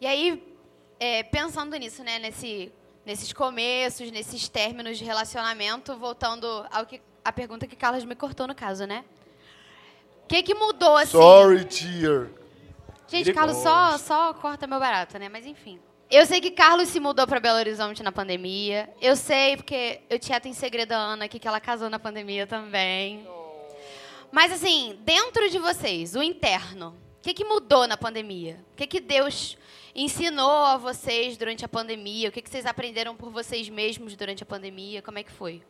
[0.00, 0.56] E aí,
[1.00, 2.72] é, pensando nisso, né, nesse,
[3.04, 8.46] nesses começos, nesses términos de relacionamento, voltando ao que a pergunta que Carlos me cortou
[8.46, 9.04] no caso, né?
[10.24, 11.12] O que, que mudou assim?
[11.12, 12.28] Sorry, dear.
[13.08, 15.28] Gente, Carlos só, só corta meu barato, né?
[15.28, 15.80] Mas enfim.
[16.10, 18.88] Eu sei que Carlos se mudou para Belo Horizonte na pandemia.
[18.98, 22.46] Eu sei porque eu tinha em segredo a Ana aqui que ela casou na pandemia
[22.46, 23.28] também.
[24.32, 28.64] Mas assim, dentro de vocês, o interno, o que, que mudou na pandemia?
[28.72, 29.58] O que, que Deus
[29.94, 32.30] ensinou a vocês durante a pandemia?
[32.30, 35.02] O que, que vocês aprenderam por vocês mesmos durante a pandemia?
[35.02, 35.62] Como é que foi?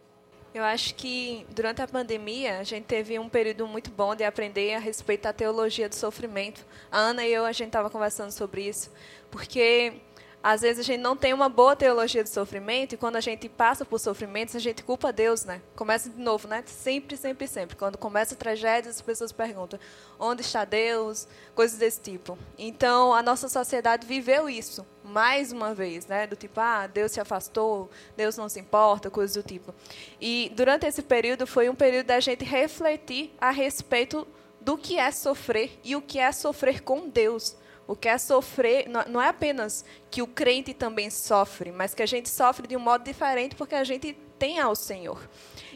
[0.55, 4.74] Eu acho que durante a pandemia a gente teve um período muito bom de aprender
[4.74, 6.64] a respeito da teologia do sofrimento.
[6.90, 8.90] A Ana e eu a gente estava conversando sobre isso,
[9.31, 9.94] porque
[10.42, 13.48] às vezes a gente não tem uma boa teologia do sofrimento e quando a gente
[13.48, 15.61] passa por sofrimentos, a gente culpa Deus, né?
[15.74, 16.62] Começa de novo, né?
[16.66, 17.77] Sempre, sempre, sempre.
[17.77, 19.79] Quando começa tragédias, as pessoas perguntam:
[20.18, 21.27] onde está Deus?
[21.55, 22.38] Coisas desse tipo.
[22.57, 26.27] Então, a nossa sociedade viveu isso mais uma vez, né?
[26.27, 29.74] Do tipo, ah, Deus se afastou, Deus não se importa, coisas do tipo.
[30.20, 34.27] E durante esse período foi um período da gente refletir a respeito
[34.61, 37.57] do que é sofrer e o que é sofrer com Deus.
[37.88, 42.07] O que é sofrer não é apenas que o crente também sofre, mas que a
[42.07, 45.18] gente sofre de um modo diferente porque a gente tem ao Senhor.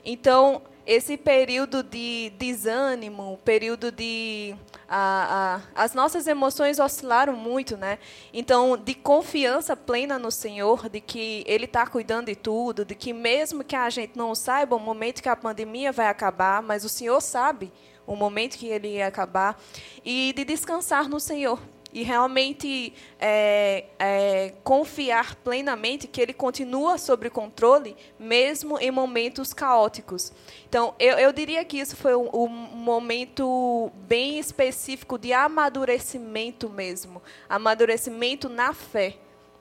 [0.04, 4.54] Então, esse período de desânimo, período de
[4.86, 7.98] a, a, as nossas emoções oscilaram muito, né?
[8.30, 13.14] Então, de confiança plena no Senhor, de que Ele está cuidando de tudo, de que
[13.14, 16.90] mesmo que a gente não saiba o momento que a pandemia vai acabar, mas o
[16.90, 17.72] Senhor sabe
[18.06, 19.56] o momento que ele ia acabar,
[20.04, 21.60] e de descansar no Senhor,
[21.92, 30.32] e realmente é, é, confiar plenamente que ele continua sob controle, mesmo em momentos caóticos.
[30.68, 37.22] Então, eu, eu diria que isso foi um, um, momento bem específico de amadurecimento mesmo
[37.48, 39.16] amadurecimento na fé,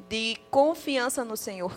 [0.09, 1.73] de confiança no Senhor.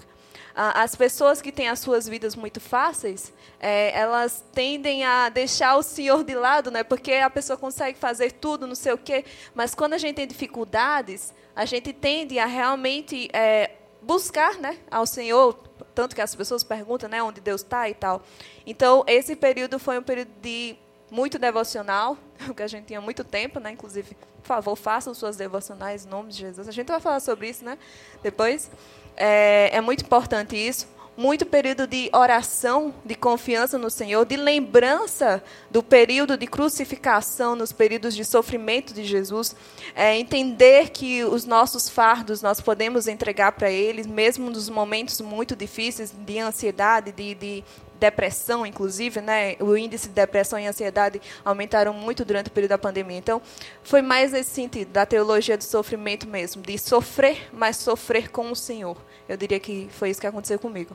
[0.57, 5.83] As pessoas que têm as suas vidas muito fáceis, é, elas tendem a deixar o
[5.83, 6.85] Senhor de lado, né?
[6.85, 9.25] Porque a pessoa consegue fazer tudo, não sei o quê.
[9.53, 15.07] Mas quando a gente tem dificuldades, a gente tende a realmente é, buscar, né, ao
[15.07, 15.59] Senhor.
[15.93, 18.23] Tanto que as pessoas perguntam, né, onde Deus está e tal.
[18.65, 20.77] Então esse período foi um período de
[21.11, 23.73] muito devocional, porque a gente tinha muito tempo, né?
[23.73, 26.69] Inclusive, por favor, façam suas devocionais em nome de Jesus.
[26.69, 27.77] A gente vai falar sobre isso, né?
[28.23, 28.71] Depois.
[29.17, 30.93] É, é muito importante isso.
[31.17, 37.71] Muito período de oração, de confiança no Senhor, de lembrança do período de crucificação, nos
[37.71, 39.55] períodos de sofrimento de Jesus.
[39.95, 45.55] É, entender que os nossos fardos nós podemos entregar para eles, mesmo nos momentos muito
[45.55, 47.65] difíceis de ansiedade, de, de
[48.05, 49.57] depressão, inclusive, né?
[49.61, 53.17] O índice de depressão e ansiedade aumentaram muito durante o período da pandemia.
[53.17, 53.41] Então,
[53.83, 58.57] foi mais nesse sentido, da teologia do sofrimento mesmo, de sofrer, mas sofrer com o
[58.57, 58.97] Senhor.
[59.27, 60.95] Eu diria que foi isso que aconteceu comigo.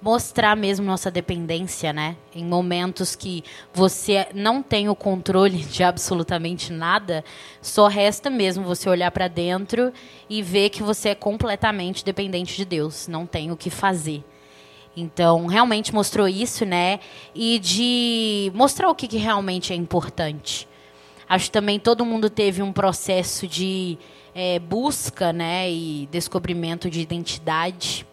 [0.00, 2.16] Mostrar mesmo nossa dependência, né?
[2.32, 3.42] Em momentos que
[3.74, 7.24] você não tem o controle de absolutamente nada,
[7.60, 9.92] só resta mesmo você olhar para dentro
[10.30, 14.24] e ver que você é completamente dependente de Deus, não tem o que fazer.
[14.96, 17.00] Então, realmente mostrou isso, né?
[17.34, 20.68] E de mostrar o que, que realmente é importante.
[21.28, 23.98] Acho que também todo mundo teve um processo de
[24.34, 25.70] é, busca, né?
[25.70, 28.06] E descobrimento de identidade.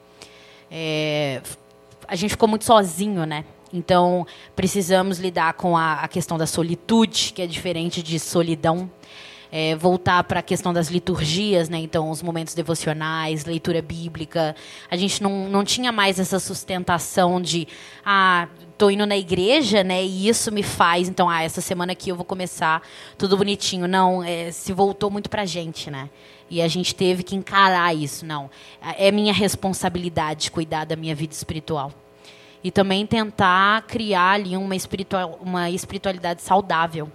[0.69, 1.41] É,
[2.07, 3.45] a gente ficou muito sozinho, né?
[3.73, 8.89] Então, precisamos lidar com a, a questão da solitude, que é diferente de solidão.
[9.57, 11.77] É, voltar para a questão das liturgias, né?
[11.77, 14.53] Então, os momentos devocionais, leitura bíblica.
[14.91, 17.65] A gente não, não tinha mais essa sustentação de,
[18.05, 20.03] ah, tô indo na igreja, né?
[20.03, 22.81] E isso me faz, então, ah, essa semana aqui eu vou começar
[23.17, 23.87] tudo bonitinho.
[23.87, 26.09] Não, é, se voltou muito para a gente, né?
[26.49, 28.25] E a gente teve que encarar isso.
[28.25, 28.49] Não,
[28.81, 31.93] é minha responsabilidade cuidar da minha vida espiritual.
[32.61, 37.09] E também tentar criar ali uma, espiritual, uma espiritualidade saudável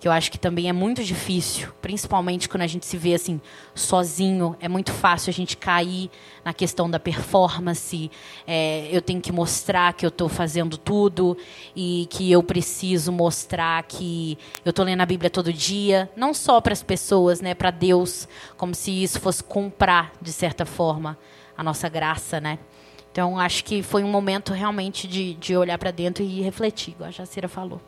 [0.00, 3.40] que eu acho que também é muito difícil, principalmente quando a gente se vê assim
[3.74, 6.08] sozinho, é muito fácil a gente cair
[6.44, 8.10] na questão da performance.
[8.46, 11.36] É, eu tenho que mostrar que eu estou fazendo tudo
[11.74, 16.60] e que eu preciso mostrar que eu estou lendo a Bíblia todo dia, não só
[16.60, 21.18] para as pessoas, né, para Deus, como se isso fosse comprar de certa forma
[21.56, 22.58] a nossa graça, né?
[23.10, 27.08] Então acho que foi um momento realmente de, de olhar para dentro e refletir, igual
[27.08, 27.80] a Jacira falou.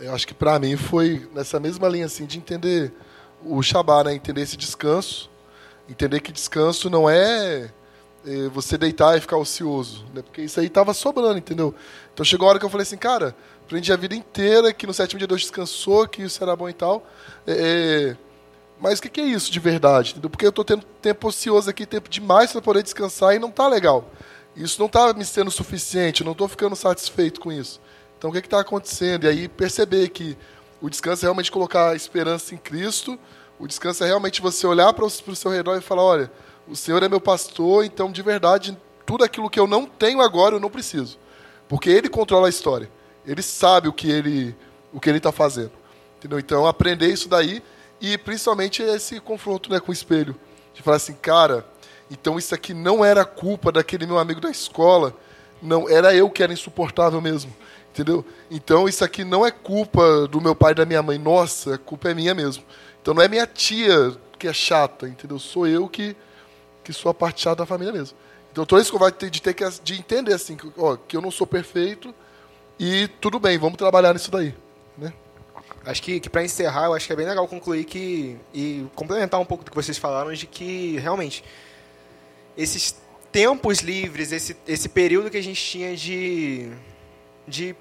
[0.00, 2.92] Eu acho que para mim foi nessa mesma linha assim de entender
[3.44, 4.14] o Shabá, né?
[4.14, 5.30] Entender esse descanso,
[5.88, 7.70] entender que descanso não é,
[8.26, 10.22] é você deitar e ficar ocioso, né?
[10.22, 11.74] Porque isso aí tava sobrando, entendeu?
[12.12, 14.94] Então chegou a hora que eu falei assim, cara, aprendi a vida inteira que no
[14.94, 17.06] sétimo dia Deus descansou, que isso era bom e tal.
[17.46, 18.16] É
[18.80, 20.10] mas o que, que é isso de verdade?
[20.10, 20.28] Entendeu?
[20.28, 23.66] Porque eu estou tendo tempo ocioso aqui, tempo demais para poder descansar e não tá
[23.66, 24.10] legal.
[24.56, 27.80] Isso não está me sendo suficiente, eu não estou ficando satisfeito com isso.
[28.24, 29.24] Então, o que está acontecendo?
[29.24, 30.34] E aí perceber que
[30.80, 33.18] o descanso é realmente colocar a esperança em Cristo,
[33.58, 36.32] o descanso é realmente você olhar para o seu redor e falar: olha,
[36.66, 40.54] o Senhor é meu pastor, então de verdade, tudo aquilo que eu não tenho agora
[40.54, 41.18] eu não preciso.
[41.68, 42.90] Porque Ele controla a história.
[43.26, 44.56] Ele sabe o que Ele
[44.90, 45.72] o que ele está fazendo.
[46.16, 46.38] Entendeu?
[46.38, 47.62] Então, aprender isso daí
[48.00, 50.34] e principalmente esse confronto né, com o espelho.
[50.72, 51.66] De falar assim, cara,
[52.10, 55.14] então isso aqui não era culpa daquele meu amigo da escola,
[55.60, 57.54] não, era eu que era insuportável mesmo.
[57.94, 58.24] Entendeu?
[58.50, 61.16] Então isso aqui não é culpa do meu pai e da minha mãe.
[61.16, 62.64] Nossa, a culpa é minha mesmo.
[63.00, 65.38] Então não é minha tia que é chata, entendeu?
[65.38, 66.16] Sou eu que,
[66.82, 68.18] que sou a parte chata da família mesmo.
[68.50, 70.96] Então toda isso que eu vou ter de ter que de entender assim, que, ó,
[70.96, 72.12] que eu não sou perfeito
[72.80, 74.52] e tudo bem, vamos trabalhar nisso daí,
[74.98, 75.12] né?
[75.86, 79.38] Acho que, que para encerrar, eu acho que é bem legal concluir que e complementar
[79.38, 81.44] um pouco do que vocês falaram de que realmente
[82.56, 82.96] esses
[83.30, 86.72] tempos livres, esse, esse período que a gente tinha de
[87.46, 87.76] de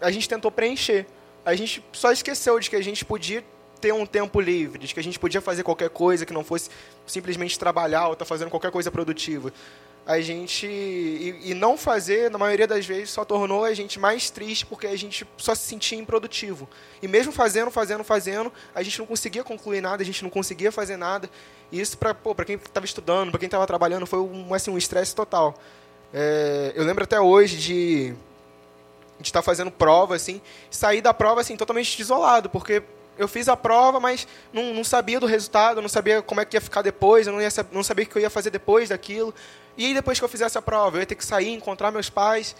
[0.00, 1.06] a gente tentou preencher.
[1.44, 3.44] A gente só esqueceu de que a gente podia
[3.80, 6.68] ter um tempo livre, de que a gente podia fazer qualquer coisa que não fosse
[7.06, 9.52] simplesmente trabalhar ou estar tá fazendo qualquer coisa produtiva.
[10.06, 14.28] A gente e, e, não fazer, na maioria das vezes, só tornou a gente mais
[14.30, 16.68] triste porque a gente só se sentia improdutivo.
[17.02, 20.72] E mesmo fazendo, fazendo, fazendo, a gente não conseguia concluir nada, a gente não conseguia
[20.72, 21.30] fazer nada.
[21.70, 25.14] E isso para quem estava estudando, para quem estava trabalhando, foi um assim um estresse
[25.14, 25.54] total.
[26.12, 28.14] É, eu lembro até hoje de
[29.20, 32.82] a gente está fazendo prova, assim, sair da prova, assim, totalmente isolado, porque
[33.18, 36.56] eu fiz a prova, mas não, não sabia do resultado, não sabia como é que
[36.56, 39.34] ia ficar depois, eu não, ia, não sabia o que eu ia fazer depois daquilo.
[39.76, 42.08] E aí, depois que eu fizesse a prova, eu ia ter que sair, encontrar meus
[42.08, 42.56] pais.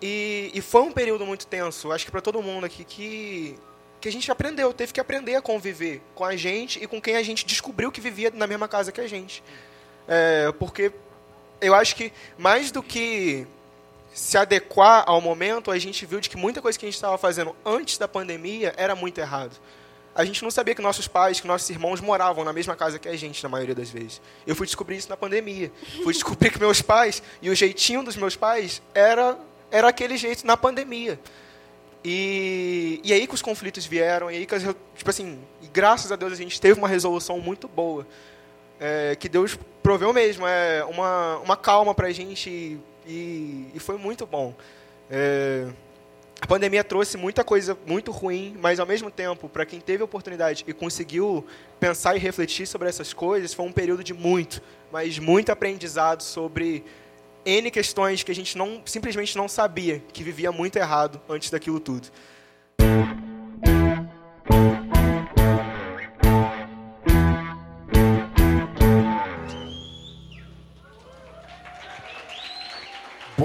[0.00, 3.58] E, e foi um período muito tenso, acho que para todo mundo aqui, que,
[4.00, 7.16] que a gente aprendeu, teve que aprender a conviver com a gente e com quem
[7.16, 9.44] a gente descobriu que vivia na mesma casa que a gente.
[10.08, 10.90] É, porque
[11.60, 13.46] eu acho que mais do que
[14.12, 17.16] se adequar ao momento, a gente viu de que muita coisa que a gente estava
[17.16, 19.56] fazendo antes da pandemia era muito errado.
[20.14, 23.08] A gente não sabia que nossos pais, que nossos irmãos moravam na mesma casa que
[23.08, 24.20] a gente, na maioria das vezes.
[24.46, 25.70] Eu fui descobrir isso na pandemia.
[26.02, 29.38] Fui descobrir que meus pais, e o jeitinho dos meus pais, era,
[29.70, 31.18] era aquele jeito na pandemia.
[32.04, 34.58] E, e aí que os conflitos vieram, e aí que,
[34.96, 35.38] tipo assim,
[35.72, 38.06] graças a Deus a gente teve uma resolução muito boa.
[38.80, 43.98] É, que Deus proveu mesmo, é uma, uma calma para a gente e, e foi
[43.98, 44.54] muito bom.
[45.10, 45.66] É,
[46.40, 50.64] a pandemia trouxe muita coisa muito ruim, mas ao mesmo tempo, para quem teve oportunidade
[50.66, 51.44] e conseguiu
[51.78, 56.82] pensar e refletir sobre essas coisas, foi um período de muito, mas muito aprendizado sobre
[57.44, 61.78] N questões que a gente não simplesmente não sabia, que vivia muito errado antes daquilo
[61.78, 62.08] tudo.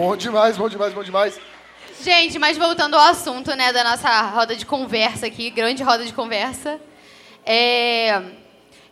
[0.05, 1.39] Bom demais, bom demais, bom demais.
[1.99, 6.13] Gente, mas voltando ao assunto, né, da nossa roda de conversa aqui, grande roda de
[6.13, 6.79] conversa,
[7.43, 8.21] é,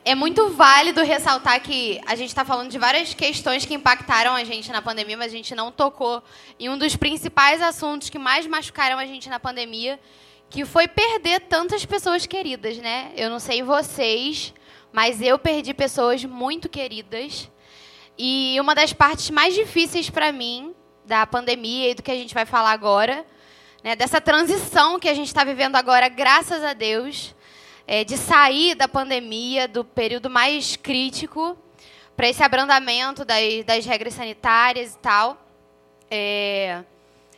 [0.04, 4.44] é muito válido ressaltar que a gente está falando de várias questões que impactaram a
[4.44, 6.24] gente na pandemia, mas a gente não tocou
[6.60, 10.00] em um dos principais assuntos que mais machucaram a gente na pandemia,
[10.50, 13.12] que foi perder tantas pessoas queridas, né?
[13.16, 14.52] Eu não sei vocês,
[14.92, 17.52] mas eu perdi pessoas muito queridas.
[18.18, 20.74] E uma das partes mais difíceis para mim
[21.06, 23.26] da pandemia e do que a gente vai falar agora,
[23.84, 27.36] né, dessa transição que a gente está vivendo agora, graças a Deus,
[27.86, 31.58] é, de sair da pandemia, do período mais crítico,
[32.16, 35.38] para esse abrandamento das, das, regras sanitárias e tal.
[36.10, 36.84] É,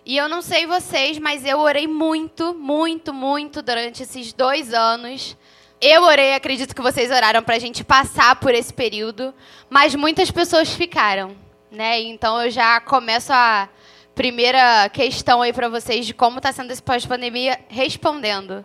[0.05, 5.35] e eu não sei vocês, mas eu orei muito, muito, muito durante esses dois anos.
[5.81, 9.33] Eu orei, acredito que vocês oraram para a gente passar por esse período,
[9.69, 11.35] mas muitas pessoas ficaram,
[11.71, 11.99] né?
[12.01, 13.69] Então eu já começo a
[14.13, 18.63] primeira questão aí para vocês de como está sendo esse pós-pandemia respondendo.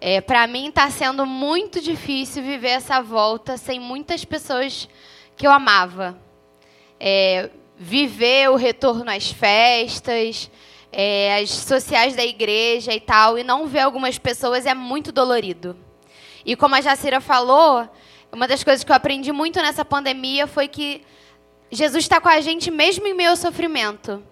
[0.00, 4.88] É, para mim está sendo muito difícil viver essa volta sem muitas pessoas
[5.36, 6.18] que eu amava.
[6.98, 10.50] É, viver o retorno às festas,
[10.92, 15.76] é, as sociais da igreja e tal, e não ver algumas pessoas é muito dolorido.
[16.44, 17.88] E como a Jacira falou,
[18.32, 21.02] uma das coisas que eu aprendi muito nessa pandemia foi que
[21.70, 24.22] Jesus está com a gente mesmo em meio ao sofrimento.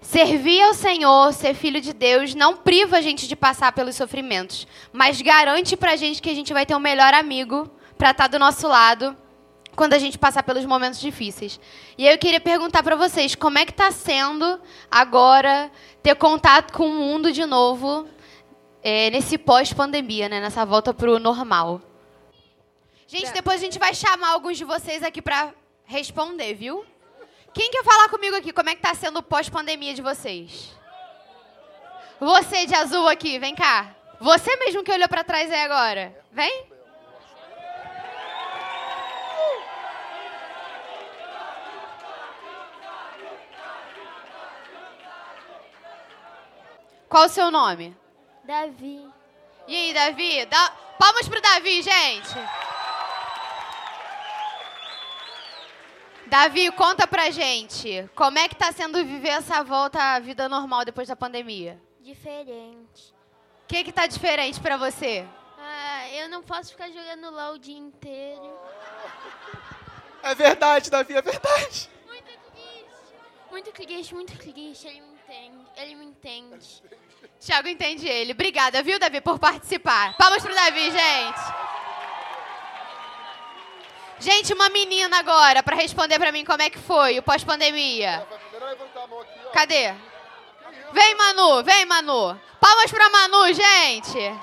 [0.00, 4.66] Servir ao Senhor, ser filho de Deus, não priva a gente de passar pelos sofrimentos,
[4.92, 8.24] mas garante para a gente que a gente vai ter um melhor amigo para estar
[8.24, 9.16] tá do nosso lado
[9.74, 11.60] quando a gente passar pelos momentos difíceis.
[11.96, 14.60] E aí eu queria perguntar para vocês, como é que está sendo
[14.90, 15.70] agora
[16.02, 18.08] ter contato com o mundo de novo
[18.82, 21.80] é, nesse pós-pandemia, né, nessa volta para o normal?
[23.06, 25.52] Gente, depois a gente vai chamar alguns de vocês aqui para
[25.88, 26.86] responder, viu?
[27.52, 28.52] Quem quer falar comigo aqui?
[28.52, 30.76] Como é que tá sendo o pós-pandemia de vocês?
[32.20, 33.96] Você de azul aqui, vem cá.
[34.20, 36.14] Você mesmo que olhou para trás aí agora.
[36.30, 36.66] Vem.
[47.08, 47.96] Qual o seu nome?
[48.44, 49.08] Davi.
[49.66, 50.44] E aí, Davi?
[50.46, 50.70] Dá...
[50.98, 52.34] Palmas pro Davi, gente.
[56.28, 60.84] Davi, conta pra gente, como é que tá sendo viver essa volta à vida normal
[60.84, 61.80] depois da pandemia?
[62.00, 63.14] Diferente.
[63.64, 65.26] O que que tá diferente pra você?
[65.58, 68.58] Ah, eu não posso ficar jogando LOL o dia inteiro.
[70.22, 71.90] É verdade, Davi, é verdade.
[72.06, 73.50] Muito triste.
[73.50, 74.86] Muito triste, muito triste.
[74.86, 75.66] Ele me entende.
[75.76, 76.82] Ele me entende.
[77.40, 78.32] Tiago entende ele.
[78.32, 80.14] Obrigada, viu, Davi, por participar.
[80.18, 81.40] Palmas pro Davi, gente.
[84.20, 88.26] Gente, uma menina agora para responder para mim como é que foi o pós-pandemia.
[89.52, 89.94] Cadê?
[90.92, 92.40] Vem, Manu, vem, Manu.
[92.60, 94.40] Palmas para Manu, gente.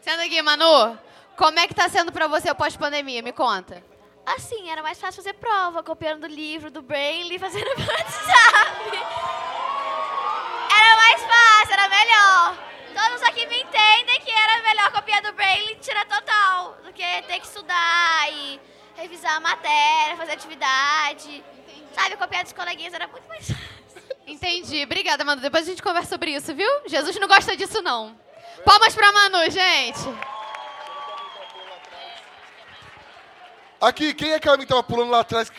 [0.00, 0.96] Senta aqui, Manu.
[1.36, 3.22] Como é que tá sendo para você o pós-pandemia?
[3.22, 3.82] Me conta.
[4.24, 8.98] Assim, era mais fácil fazer prova, copiando o livro do Braille, fazendo WhatsApp.
[10.78, 12.55] Era mais fácil, era melhor.
[22.66, 23.56] Coleguinhas era muito mais fácil.
[24.26, 24.82] Entendi.
[24.82, 25.40] Obrigada, Manu.
[25.40, 26.68] Depois a gente conversa sobre isso, viu?
[26.86, 28.18] Jesus não gosta disso, não.
[28.64, 30.00] Palmas pra Manu, gente.
[33.80, 35.50] Aqui, quem é que tava pulando lá atrás?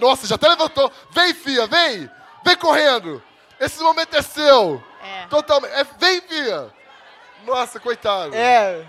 [0.00, 0.90] Nossa, já até levantou.
[1.10, 2.10] Vem, fia, vem.
[2.44, 3.22] Vem correndo.
[3.60, 4.82] Esse momento é seu.
[5.02, 5.26] É.
[5.28, 5.72] Totalmente.
[5.72, 6.74] É, vem, fia.
[7.44, 8.34] Nossa, coitado.
[8.34, 8.84] É.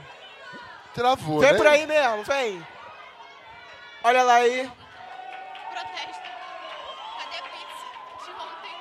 [0.95, 1.57] Travou, Vem né?
[1.57, 2.65] por aí mesmo, vem.
[4.03, 4.71] Olha lá aí.
[5.71, 6.27] Protesto.
[7.19, 7.85] Cadê a pizza
[8.25, 8.75] de ontem?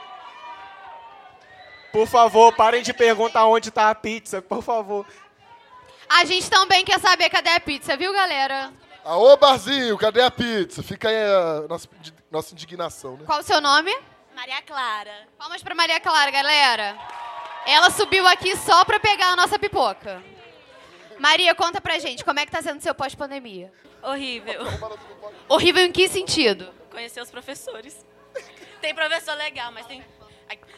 [1.97, 5.07] Por favor, parem de perguntar onde está a pizza, por favor.
[6.07, 8.71] A gente também quer saber cadê a pizza, viu, galera?
[9.03, 10.83] Aô, barzinho, cadê a pizza?
[10.83, 11.89] Fica aí a nossa,
[12.31, 13.25] nossa indignação, né?
[13.25, 13.91] Qual o seu nome?
[14.35, 15.27] Maria Clara.
[15.39, 16.99] Palmas para Maria Clara, galera.
[17.67, 20.23] Ela subiu aqui só para pegar a nossa pipoca.
[21.19, 23.73] Maria, conta pra gente, como é que tá sendo seu pós-pandemia?
[24.03, 24.67] Horrível.
[25.49, 26.75] Horrível em que sentido?
[26.91, 28.05] Conhecer os professores.
[28.83, 30.05] Tem professor legal, mas tem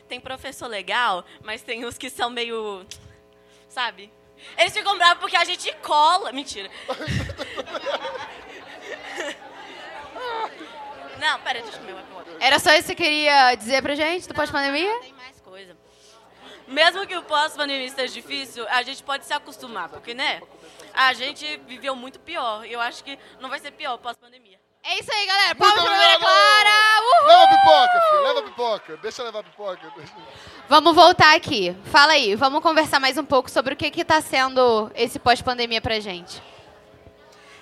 [0.08, 2.86] tem professor legal, mas tem os que são meio,
[3.68, 4.12] sabe?
[4.56, 6.32] Eles ficam bravos porque a gente cola.
[6.32, 6.70] Mentira.
[11.18, 12.04] Não, pera, deixa eu comer uma
[12.38, 15.00] Era só isso que você queria dizer pra gente do pós-pandemia?
[15.00, 15.76] Tem mais coisa
[16.68, 20.40] mesmo que o pós-pandemia esteja difícil, a gente pode se acostumar, porque, né,
[20.92, 22.64] a gente viveu muito pior.
[22.66, 24.47] E eu acho que não vai ser pior pós-pandemia.
[24.90, 25.54] É isso aí, galera.
[25.54, 26.70] Palmas pra Maria Clara.
[27.02, 27.26] Uhul!
[27.26, 28.22] Leva a pipoca, filho.
[28.22, 28.96] Leva a pipoca.
[29.02, 29.92] Deixa eu levar a pipoca.
[30.66, 31.76] Vamos voltar aqui.
[31.84, 32.34] Fala aí.
[32.34, 36.42] Vamos conversar mais um pouco sobre o que está sendo esse pós-pandemia pra gente.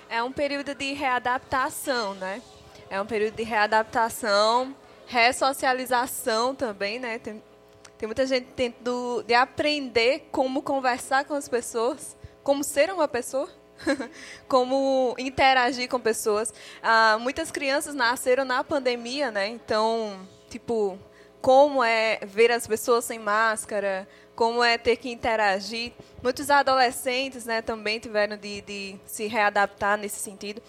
[0.09, 2.41] É um período de readaptação, né?
[2.89, 4.73] É um período de readaptação,
[5.05, 7.19] ressocialização também, né?
[7.19, 7.43] Tem
[7.97, 13.49] tem muita gente tentando de aprender como conversar com as pessoas, como ser uma pessoa,
[14.47, 16.53] como interagir com pessoas.
[16.81, 19.47] Ah, muitas crianças nasceram na pandemia, né?
[19.47, 20.97] Então, tipo,
[21.41, 25.93] como é ver as pessoas sem máscara, como é ter que interagir.
[26.21, 30.61] Muitos adolescentes né, também tiveram de, de se readaptar nesse sentido.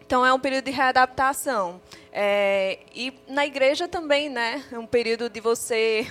[0.00, 1.80] Então, é um período de readaptação.
[2.12, 4.64] É, e na igreja também, né?
[4.72, 6.04] É um período de você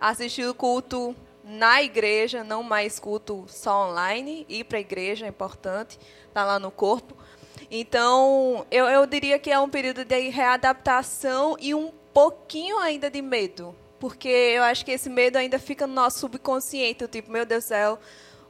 [0.00, 1.14] assistir o culto
[1.44, 4.46] na igreja, não mais culto só online.
[4.48, 5.98] Ir para a igreja é importante,
[6.32, 7.14] tá lá no corpo.
[7.70, 13.20] Então, eu, eu diria que é um período de readaptação e um pouquinho ainda de
[13.20, 13.76] medo.
[14.00, 17.06] Porque eu acho que esse medo ainda fica no nosso subconsciente.
[17.08, 17.98] Tipo, meu Deus do céu,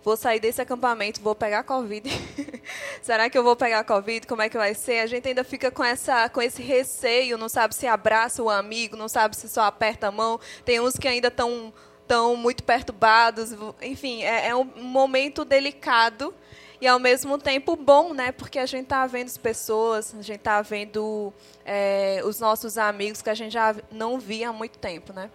[0.02, 2.08] vou sair desse acampamento, vou pegar Covid.
[3.02, 4.26] Será que eu vou pegar Covid?
[4.26, 5.00] Como é que vai ser?
[5.00, 8.96] A gente ainda fica com, essa, com esse receio, não sabe se abraça o amigo,
[8.96, 10.38] não sabe se só aperta a mão.
[10.64, 11.72] Tem uns que ainda estão
[12.06, 13.50] tão muito perturbados.
[13.82, 16.34] Enfim, é, é um momento delicado
[16.80, 18.32] e ao mesmo tempo bom, né?
[18.32, 21.32] Porque a gente está vendo as pessoas, a gente está vendo
[21.64, 25.30] é, os nossos amigos que a gente já não via há muito tempo, né?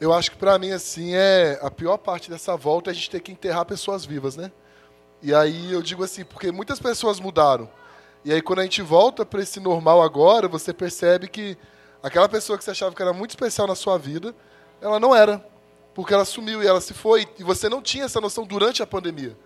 [0.00, 3.10] Eu acho que para mim assim é a pior parte dessa volta é a gente
[3.10, 4.52] ter que enterrar pessoas vivas, né?
[5.22, 7.68] E aí eu digo assim, porque muitas pessoas mudaram.
[8.24, 11.56] E aí quando a gente volta para esse normal agora, você percebe que
[12.02, 14.34] aquela pessoa que você achava que era muito especial na sua vida,
[14.80, 15.44] ela não era,
[15.94, 18.86] porque ela sumiu e ela se foi e você não tinha essa noção durante a
[18.86, 19.36] pandemia.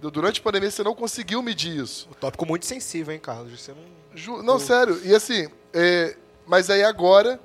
[0.00, 2.08] Durante a pandemia você não conseguiu medir isso.
[2.10, 3.58] O tópico muito sensível, hein, Carlos?
[3.58, 3.82] Você não...
[4.14, 4.42] Ju...
[4.42, 5.00] não, sério.
[5.04, 6.16] E assim, é...
[6.46, 7.40] mas aí agora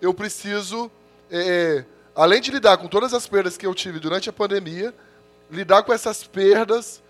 [0.00, 0.90] eu preciso,
[1.30, 1.84] é...
[2.14, 4.94] além de lidar com todas as perdas que eu tive durante a pandemia,
[5.50, 7.02] lidar com essas perdas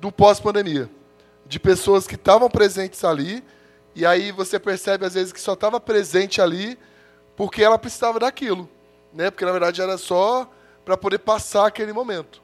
[0.00, 0.88] do pós-pandemia.
[1.44, 3.44] De pessoas que estavam presentes ali,
[3.94, 6.78] e aí você percebe às vezes que só estava presente ali
[7.36, 8.68] porque ela precisava daquilo.
[9.16, 9.30] Né?
[9.30, 10.48] Porque na verdade era só
[10.84, 12.42] para poder passar aquele momento.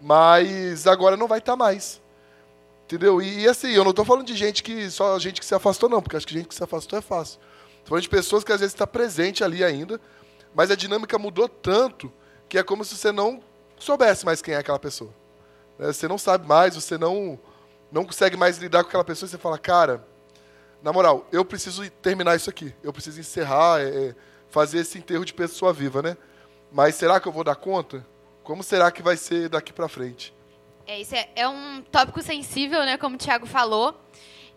[0.00, 2.00] Mas agora não vai estar tá mais.
[2.84, 3.20] Entendeu?
[3.20, 4.88] E, e, assim, eu não estou falando de gente que.
[4.90, 7.40] Só gente que se afastou, não, porque acho que gente que se afastou é fácil.
[7.70, 10.00] Estou falando de pessoas que às vezes está presente ali ainda,
[10.54, 12.12] mas a dinâmica mudou tanto
[12.48, 13.42] que é como se você não
[13.76, 15.10] soubesse mais quem é aquela pessoa.
[15.78, 15.92] Né?
[15.92, 17.38] Você não sabe mais, você não,
[17.90, 20.06] não consegue mais lidar com aquela pessoa você fala, cara,
[20.82, 22.72] na moral, eu preciso terminar isso aqui.
[22.82, 24.14] Eu preciso encerrar, é, é
[24.54, 26.16] fazer esse enterro de pessoa viva, né?
[26.70, 28.06] Mas será que eu vou dar conta?
[28.44, 30.32] Como será que vai ser daqui para frente?
[30.86, 34.00] É, isso é, é, um tópico sensível, né, como o Thiago falou.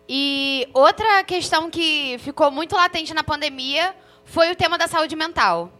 [0.08, 3.92] E outra questão que ficou muito latente na pandemia
[4.24, 5.72] foi o tema da saúde mental.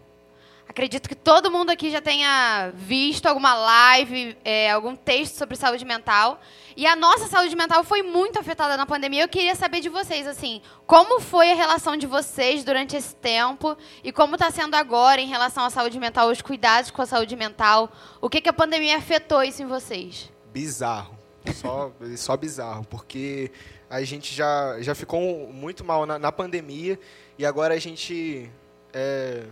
[0.69, 5.83] Acredito que todo mundo aqui já tenha visto alguma live, é, algum texto sobre saúde
[5.83, 6.39] mental.
[6.77, 9.23] E a nossa saúde mental foi muito afetada na pandemia.
[9.23, 13.79] Eu queria saber de vocês, assim, como foi a relação de vocês durante esse tempo
[14.05, 17.35] e como está sendo agora em relação à saúde mental, os cuidados com a saúde
[17.35, 17.91] mental.
[18.21, 20.31] O que, que a pandemia afetou isso em vocês?
[20.53, 21.17] Bizarro.
[21.55, 23.51] Só, só bizarro, porque
[23.89, 27.01] a gente já, já ficou muito mal na, na pandemia
[27.39, 28.51] e agora a gente...
[28.93, 29.45] É,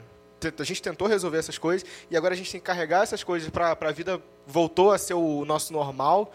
[0.58, 3.48] a gente tentou resolver essas coisas e agora a gente tem que carregar essas coisas
[3.48, 6.32] para a vida voltou a ser o nosso normal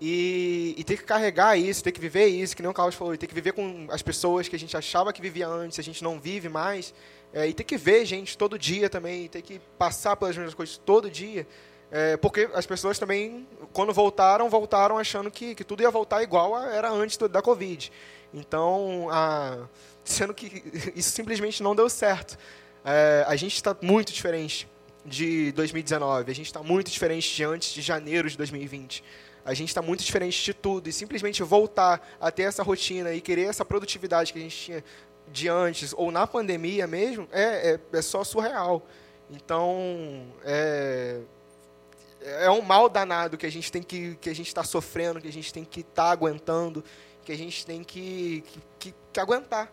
[0.00, 3.12] e, e ter que carregar isso, ter que viver isso, que nem o Carlos falou,
[3.12, 5.82] e ter que viver com as pessoas que a gente achava que vivia antes, a
[5.82, 6.94] gente não vive mais,
[7.34, 10.78] é, e ter que ver gente todo dia também, ter que passar pelas mesmas coisas
[10.78, 11.46] todo dia,
[11.90, 16.54] é, porque as pessoas também, quando voltaram, voltaram achando que, que tudo ia voltar igual
[16.54, 17.92] a, era antes do, da Covid.
[18.32, 19.58] Então, a,
[20.04, 20.62] sendo que
[20.94, 22.38] isso simplesmente não deu certo.
[22.84, 24.68] É, a gente está muito diferente
[25.04, 29.02] de 2019, a gente está muito diferente de antes de janeiro de 2020.
[29.44, 33.20] A gente está muito diferente de tudo e simplesmente voltar a ter essa rotina e
[33.20, 34.84] querer essa produtividade que a gente tinha
[35.32, 38.86] de antes ou na pandemia mesmo é, é, é só surreal.
[39.30, 41.20] Então é,
[42.20, 45.28] é um mal danado que a gente tem que que a gente está sofrendo, que
[45.28, 46.84] a gente tem que estar tá aguentando,
[47.24, 48.44] que a gente tem que,
[48.78, 49.72] que, que aguentar.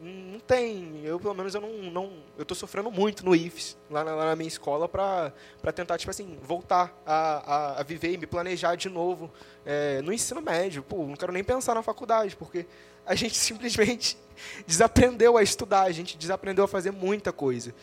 [0.00, 1.00] Não tem.
[1.04, 1.70] Eu, pelo menos, eu não.
[1.90, 5.32] não eu estou sofrendo muito no IFES, lá na, lá na minha escola, para
[5.74, 9.30] tentar, tipo assim, voltar a, a, a, viver e me planejar de novo
[9.64, 10.82] é, no ensino médio.
[10.82, 12.66] Pô, não quero nem pensar na faculdade, porque
[13.06, 14.18] a gente simplesmente
[14.66, 17.74] desaprendeu a estudar, a gente desaprendeu a fazer muita coisa.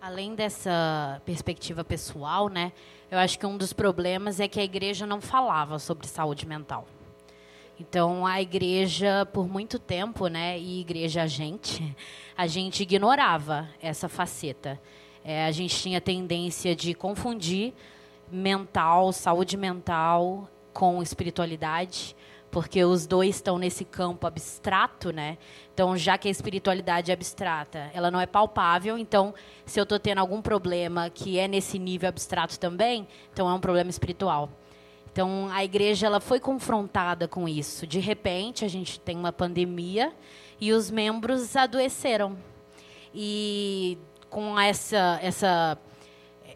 [0.00, 2.72] Além dessa perspectiva pessoal, né,
[3.10, 6.86] eu acho que um dos problemas é que a igreja não falava sobre saúde mental.
[7.80, 11.96] Então, a igreja, por muito tempo, né, e igreja a gente,
[12.36, 14.78] a gente ignorava essa faceta.
[15.24, 17.72] É, a gente tinha tendência de confundir
[18.30, 22.14] mental, saúde mental, com espiritualidade,
[22.50, 25.38] porque os dois estão nesse campo abstrato, né?
[25.72, 29.98] Então, já que a espiritualidade é abstrata, ela não é palpável, então, se eu estou
[29.98, 34.50] tendo algum problema que é nesse nível abstrato também, então é um problema espiritual.
[35.20, 37.86] Então a igreja ela foi confrontada com isso.
[37.86, 40.14] De repente a gente tem uma pandemia
[40.58, 42.38] e os membros adoeceram.
[43.14, 43.98] E
[44.30, 45.78] com essa essa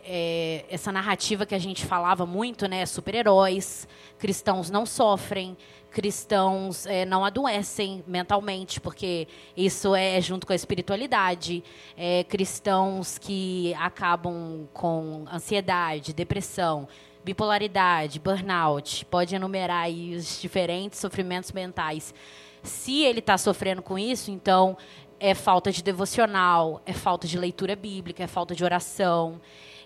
[0.02, 2.86] é, essa narrativa que a gente falava muito, né?
[2.86, 3.86] Super-heróis,
[4.18, 5.58] cristãos não sofrem,
[5.90, 11.62] cristãos é, não adoecem mentalmente, porque isso é junto com a espiritualidade.
[11.98, 16.88] É, cristãos que acabam com ansiedade, depressão,
[17.24, 22.14] bipolaridade, burnout, pode enumerar aí os diferentes sofrimentos mentais.
[22.62, 24.76] Se ele está sofrendo com isso, então
[25.18, 29.40] é falta de devocional, é falta de leitura bíblica, é falta de oração.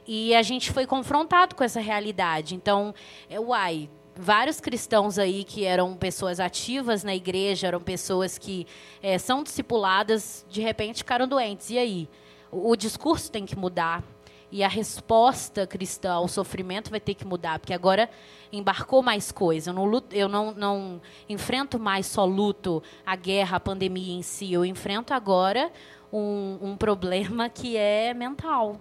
[0.07, 2.55] E a gente foi confrontado com essa realidade.
[2.55, 2.95] Então,
[3.29, 8.67] é, uai, vários cristãos aí que eram pessoas ativas na igreja, eram pessoas que
[9.01, 11.71] é, são discipuladas, de repente ficaram doentes.
[11.71, 12.09] E aí?
[12.51, 14.03] O, o discurso tem que mudar.
[14.51, 18.09] E a resposta cristã ao sofrimento vai ter que mudar, porque agora
[18.51, 19.71] embarcou mais coisa.
[19.71, 24.23] Eu, não, luto, eu não, não enfrento mais só luto, a guerra, a pandemia em
[24.23, 24.53] si.
[24.53, 25.71] Eu enfrento agora
[26.13, 28.81] um, um problema que é mental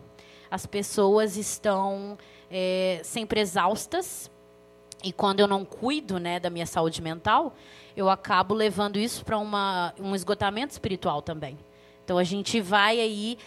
[0.50, 2.18] as pessoas estão
[2.50, 4.32] é, sempre exaustas
[5.04, 7.56] e quando eu não cuido né, da minha saúde mental,
[7.96, 11.58] eu acabo levando isso para um esgotamento espiritual também.
[12.04, 13.38] Então a gente vai aí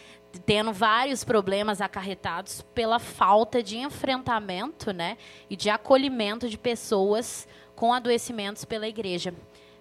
[0.44, 5.16] tendo vários problemas acarretados pela falta de enfrentamento né,
[5.48, 9.34] e de acolhimento de pessoas com adoecimentos pela igreja.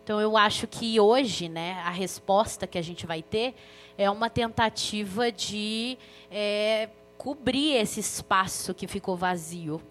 [0.03, 3.53] Então eu acho que hoje né, a resposta que a gente vai ter
[3.97, 5.97] é uma tentativa de
[6.31, 9.81] é, cobrir esse espaço que ficou vazio.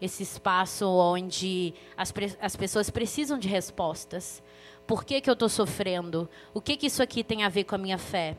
[0.00, 4.42] Esse espaço onde as, as pessoas precisam de respostas.
[4.86, 6.28] Por que, que eu estou sofrendo?
[6.52, 8.36] O que, que isso aqui tem a ver com a minha fé?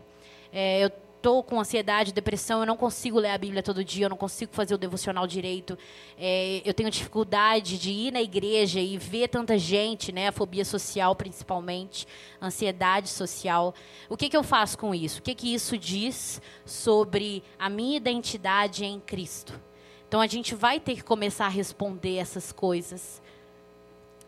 [0.54, 0.92] É, eu
[1.26, 4.54] estou com ansiedade, depressão, eu não consigo ler a Bíblia todo dia, eu não consigo
[4.54, 5.76] fazer o devocional direito,
[6.20, 10.64] é, eu tenho dificuldade de ir na igreja e ver tanta gente, né, a fobia
[10.64, 12.08] social principalmente,
[12.40, 13.74] ansiedade social.
[14.08, 15.20] O que, que eu faço com isso?
[15.20, 19.60] O que, que isso diz sobre a minha identidade em Cristo?
[20.08, 23.20] Então a gente vai ter que começar a responder essas coisas.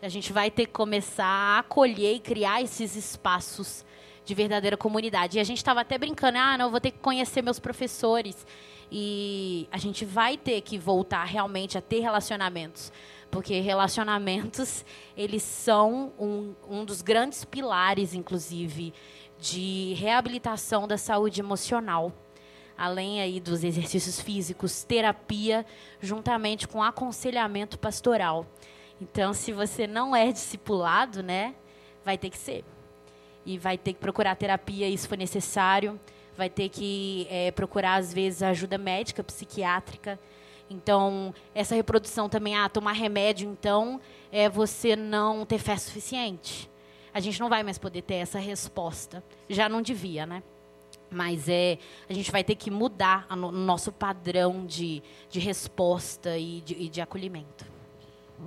[0.02, 3.86] A gente vai ter que começar a acolher e criar esses espaços
[4.28, 5.38] de verdadeira comunidade.
[5.38, 8.45] E a gente estava até brincando, ah, não, vou ter que conhecer meus professores.
[8.91, 12.91] E a gente vai ter que voltar realmente a ter relacionamentos.
[13.32, 14.84] Porque relacionamentos,
[15.15, 18.93] eles são um, um dos grandes pilares, inclusive,
[19.39, 22.11] de reabilitação da saúde emocional.
[22.78, 25.65] Além aí dos exercícios físicos, terapia,
[26.01, 28.45] juntamente com aconselhamento pastoral.
[28.99, 31.55] Então, se você não é discipulado, né,
[32.03, 32.65] vai ter que ser
[33.48, 35.98] e vai ter que procurar terapia, isso for necessário.
[36.38, 40.20] Vai ter que é, procurar, às vezes, ajuda médica, psiquiátrica.
[40.70, 44.02] Então, essa reprodução também, ah, tomar remédio, então,
[44.34, 46.70] é você não ter fé suficiente.
[47.14, 49.24] A gente não vai mais poder ter essa resposta.
[49.50, 50.43] Já não devia, né?
[51.10, 51.80] Mas é,
[52.10, 56.74] a gente vai ter que mudar o no, nosso padrão de, de resposta e de,
[56.74, 57.66] e de acolhimento.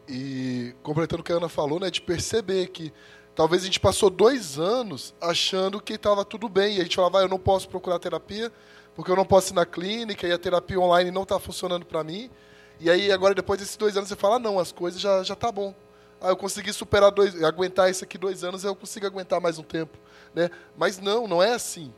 [0.07, 2.93] E completando o que a Ana falou, né, de perceber que
[3.41, 6.77] Talvez a gente passou dois anos achando que estava tudo bem.
[6.77, 8.53] E a gente falava, ah, eu não posso procurar terapia,
[8.95, 12.05] porque eu não posso ir na clínica, e a terapia online não está funcionando para
[12.05, 12.31] mim.
[12.79, 15.35] E aí, agora, depois desses dois anos, você fala, ah, não, as coisas já, já
[15.35, 15.75] tá bom.
[16.21, 19.63] Ah, eu consegui superar dois, aguentar isso aqui dois anos, eu consigo aguentar mais um
[19.63, 19.97] tempo.
[20.35, 20.51] Né?
[20.77, 21.91] Mas não, não é assim.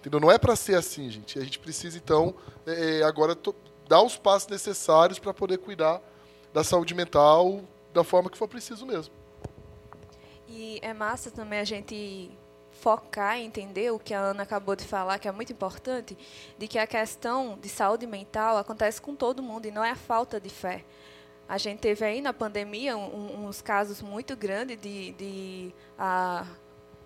[0.00, 0.20] Entendeu?
[0.20, 1.38] Não é para ser assim, gente.
[1.38, 2.34] A gente precisa, então,
[2.66, 3.34] é, agora
[3.88, 5.98] dar os passos necessários para poder cuidar
[6.52, 7.62] da saúde mental
[7.94, 9.19] da forma que for preciso mesmo.
[10.62, 12.30] E é massa também a gente
[12.82, 16.18] focar e entender o que a Ana acabou de falar, que é muito importante,
[16.58, 19.96] de que a questão de saúde mental acontece com todo mundo e não é a
[19.96, 20.84] falta de fé.
[21.48, 26.46] A gente teve aí na pandemia um, uns casos muito grandes de, de a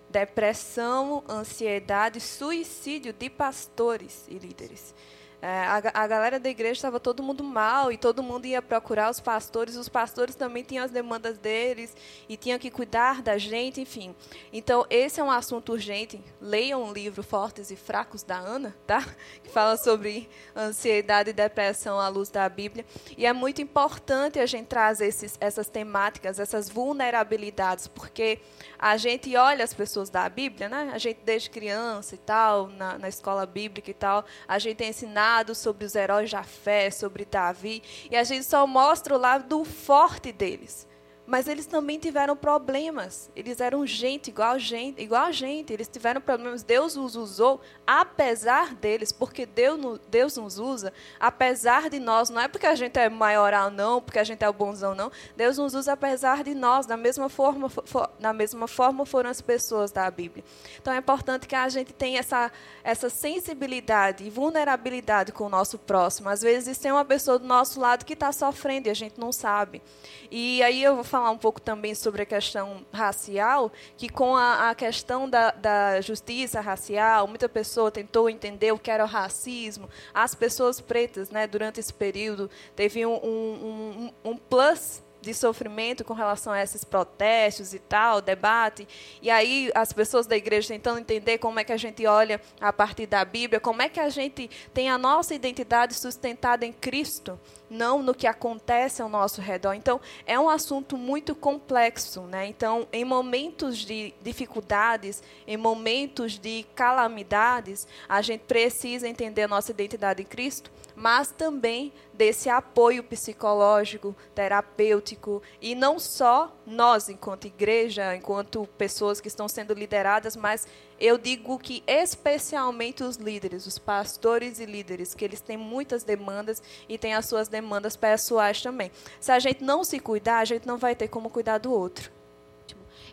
[0.09, 4.93] depressão, ansiedade, suicídio de pastores e líderes.
[5.41, 9.09] É, a, a, galera da igreja estava todo mundo mal e todo mundo ia procurar
[9.09, 9.75] os pastores.
[9.75, 11.95] Os pastores também tinham as demandas deles
[12.27, 14.15] e tinham que cuidar da gente, enfim.
[14.51, 16.19] Então, esse é um assunto urgente.
[16.41, 19.05] Leiam o livro Fortes e Fracos da Ana, tá?
[19.43, 22.85] que fala sobre ansiedade e depressão à luz da Bíblia.
[23.17, 28.39] E é muito importante a gente trazer esses, essas temáticas, essas vulnerabilidades, porque
[28.79, 30.91] a gente olha as pessoas da Bíblia, né?
[30.93, 34.87] a gente desde criança e tal, na, na escola bíblica e tal, a gente é
[34.87, 39.63] ensinado sobre os heróis da fé, sobre Davi, e a gente só mostra o lado
[39.65, 40.87] forte deles.
[41.27, 43.29] Mas eles também tiveram problemas.
[43.35, 45.73] Eles eram gente igual gente, igual a gente.
[45.73, 46.61] Eles tiveram problemas.
[46.61, 52.29] Deus os usou apesar deles, porque Deus, Deus nos usa apesar de nós.
[52.29, 55.11] Não é porque a gente é maioral não, porque a gente é o bonzão não.
[55.35, 56.85] Deus nos usa apesar de nós.
[56.85, 60.43] Da mesma forma, for, mesma forma foram as pessoas da Bíblia.
[60.79, 62.51] Então é importante que a gente tenha essa
[62.83, 66.29] essa sensibilidade e vulnerabilidade com o nosso próximo.
[66.29, 69.31] Às vezes tem uma pessoa do nosso lado que está sofrendo e a gente não
[69.31, 69.81] sabe.
[70.29, 74.69] E aí eu vou falar um pouco também sobre a questão racial, que com a,
[74.69, 79.89] a questão da, da, justiça racial, muita pessoa tentou entender o que era o racismo.
[80.13, 86.05] As pessoas pretas, né, durante esse período, teve um, um, um, um plus de sofrimento
[86.05, 88.87] com relação a esses protestos e tal, debate.
[89.21, 92.71] E aí as pessoas da igreja tentando entender como é que a gente olha a
[92.71, 97.39] partir da Bíblia, como é que a gente tem a nossa identidade sustentada em Cristo,
[97.67, 99.73] não no que acontece ao nosso redor.
[99.73, 102.45] Então, é um assunto muito complexo, né?
[102.45, 109.71] Então, em momentos de dificuldades, em momentos de calamidades, a gente precisa entender a nossa
[109.71, 118.15] identidade em Cristo mas também desse apoio psicológico, terapêutico, e não só nós, enquanto igreja,
[118.15, 120.67] enquanto pessoas que estão sendo lideradas, mas
[120.99, 126.63] eu digo que especialmente os líderes, os pastores e líderes, que eles têm muitas demandas
[126.87, 128.91] e têm as suas demandas pessoais também.
[129.19, 132.11] Se a gente não se cuidar, a gente não vai ter como cuidar do outro.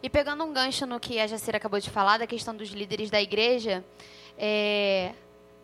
[0.02, 3.08] E pegando um gancho no que a Jacira acabou de falar, da questão dos líderes
[3.10, 3.84] da igreja,
[4.36, 5.12] é,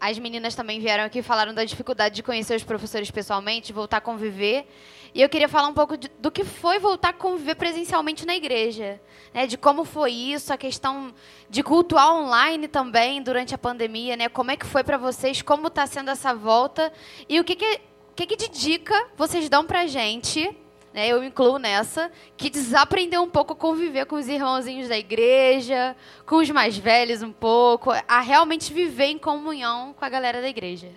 [0.01, 3.99] as meninas também vieram aqui e falaram da dificuldade de conhecer os professores pessoalmente, voltar
[3.99, 4.67] a conviver.
[5.15, 8.35] E eu queria falar um pouco de, do que foi voltar a conviver presencialmente na
[8.35, 9.01] igreja.
[9.35, 11.13] Né, de como foi isso, a questão
[11.51, 14.17] de cultuar online também durante a pandemia.
[14.17, 16.93] Né, como é que foi para vocês, como está sendo essa volta.
[17.29, 17.81] E o que, que,
[18.15, 20.57] que, que de dica vocês dão para gente
[20.99, 25.95] né, eu incluo nessa, que desaprendeu um pouco a conviver com os irmãozinhos da igreja,
[26.27, 30.49] com os mais velhos um pouco, a realmente viver em comunhão com a galera da
[30.49, 30.89] igreja.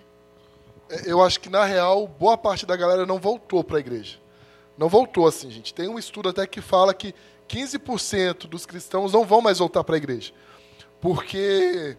[0.90, 4.18] É, eu acho que, na real, boa parte da galera não voltou para a igreja.
[4.76, 5.72] Não voltou assim, gente.
[5.72, 7.14] Tem um estudo até que fala que
[7.48, 10.32] 15% dos cristãos não vão mais voltar para a igreja.
[11.00, 11.96] Porque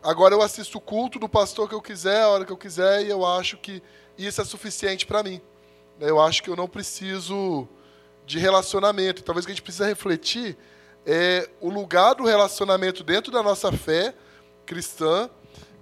[0.00, 3.04] agora eu assisto o culto do pastor que eu quiser, a hora que eu quiser,
[3.04, 3.82] e eu acho que
[4.16, 5.40] isso é suficiente para mim.
[6.00, 7.68] Eu acho que eu não preciso
[8.24, 9.22] de relacionamento.
[9.22, 10.56] Talvez o que a gente precisa refletir
[11.04, 14.14] é o lugar do relacionamento dentro da nossa fé
[14.64, 15.28] cristã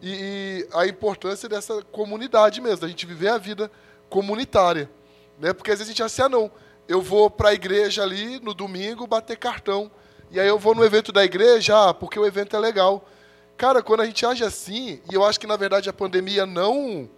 [0.03, 3.71] e, a importância dessa comunidade mesmo, da gente viver a vida
[4.11, 4.91] comunitária.
[5.39, 5.53] Né?
[5.53, 6.51] Porque às vezes a gente acha assim, ah, não,
[6.89, 9.89] eu vou para a igreja ali no domingo bater cartão.
[10.33, 13.09] E aí eu vou no evento da igreja, ah, porque o evento é legal.
[13.57, 17.09] Cara, quando a gente age assim, e eu acho que na verdade a pandemia não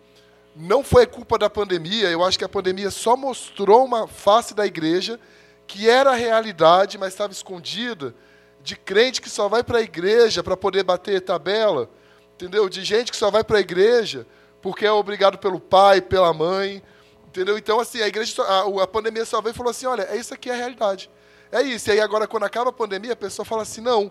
[0.60, 4.66] não foi culpa da pandemia, eu acho que a pandemia só mostrou uma face da
[4.66, 5.18] igreja
[5.66, 8.14] que era a realidade, mas estava escondida,
[8.62, 11.88] de crente que só vai para a igreja para poder bater tabela,
[12.34, 12.68] entendeu?
[12.68, 14.26] De gente que só vai para a igreja
[14.60, 16.82] porque é obrigado pelo pai, pela mãe,
[17.26, 17.56] entendeu?
[17.56, 20.34] Então, assim, a igreja, a, a pandemia só veio e falou assim, olha, é isso
[20.34, 21.10] aqui é a realidade.
[21.50, 21.88] É isso.
[21.88, 24.10] E aí agora, quando acaba a pandemia, a pessoa fala assim, não,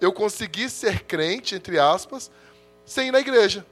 [0.00, 2.30] eu consegui ser crente, entre aspas,
[2.84, 3.66] sem ir na igreja.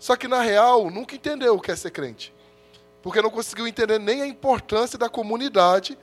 [0.00, 2.34] Só que, na real, nunca entendeu o que é ser crente.
[3.02, 5.96] Porque não conseguiu entender nem a importância da comunidade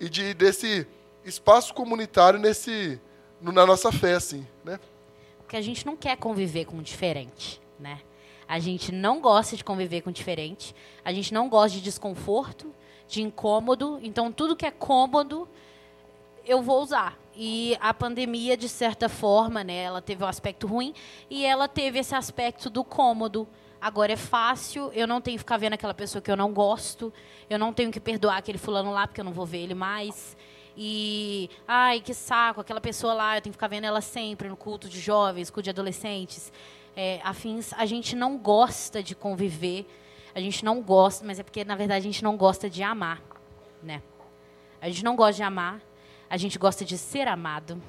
[0.00, 0.86] e de, desse
[1.24, 2.98] espaço comunitário nesse,
[3.40, 4.80] na nossa fé, assim, né?
[5.38, 8.00] Porque a gente não quer conviver com o diferente, né?
[8.48, 10.74] A gente não gosta de conviver com o diferente.
[11.04, 12.74] A gente não gosta de desconforto,
[13.06, 13.98] de incômodo.
[14.02, 15.46] Então, tudo que é cômodo,
[16.46, 17.18] eu vou usar.
[17.36, 20.94] E a pandemia, de certa forma, né, ela teve um aspecto ruim
[21.28, 23.48] e ela teve esse aspecto do cômodo.
[23.80, 27.12] Agora é fácil, eu não tenho que ficar vendo aquela pessoa que eu não gosto,
[27.50, 30.36] eu não tenho que perdoar aquele fulano lá porque eu não vou ver ele mais.
[30.76, 34.56] E, ai, que saco, aquela pessoa lá, eu tenho que ficar vendo ela sempre no
[34.56, 36.52] culto de jovens, culto de adolescentes,
[36.96, 37.72] é, afins.
[37.74, 39.86] A gente não gosta de conviver,
[40.34, 43.22] a gente não gosta, mas é porque, na verdade, a gente não gosta de amar,
[43.82, 44.02] né?
[44.80, 45.80] A gente não gosta de amar,
[46.34, 47.80] a gente gosta de ser amado.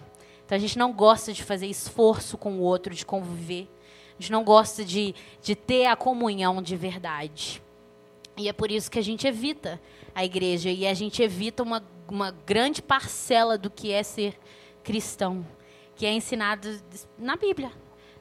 [0.46, 3.68] Então a gente não gosta de fazer esforço com o outro, de conviver.
[4.10, 7.60] A gente não gosta de, de ter a comunhão de verdade.
[8.38, 9.82] E é por isso que a gente evita
[10.14, 14.38] a igreja e a gente evita uma, uma grande parcela do que é ser
[14.84, 15.43] cristão,
[15.96, 16.70] que é ensinado
[17.18, 17.72] na Bíblia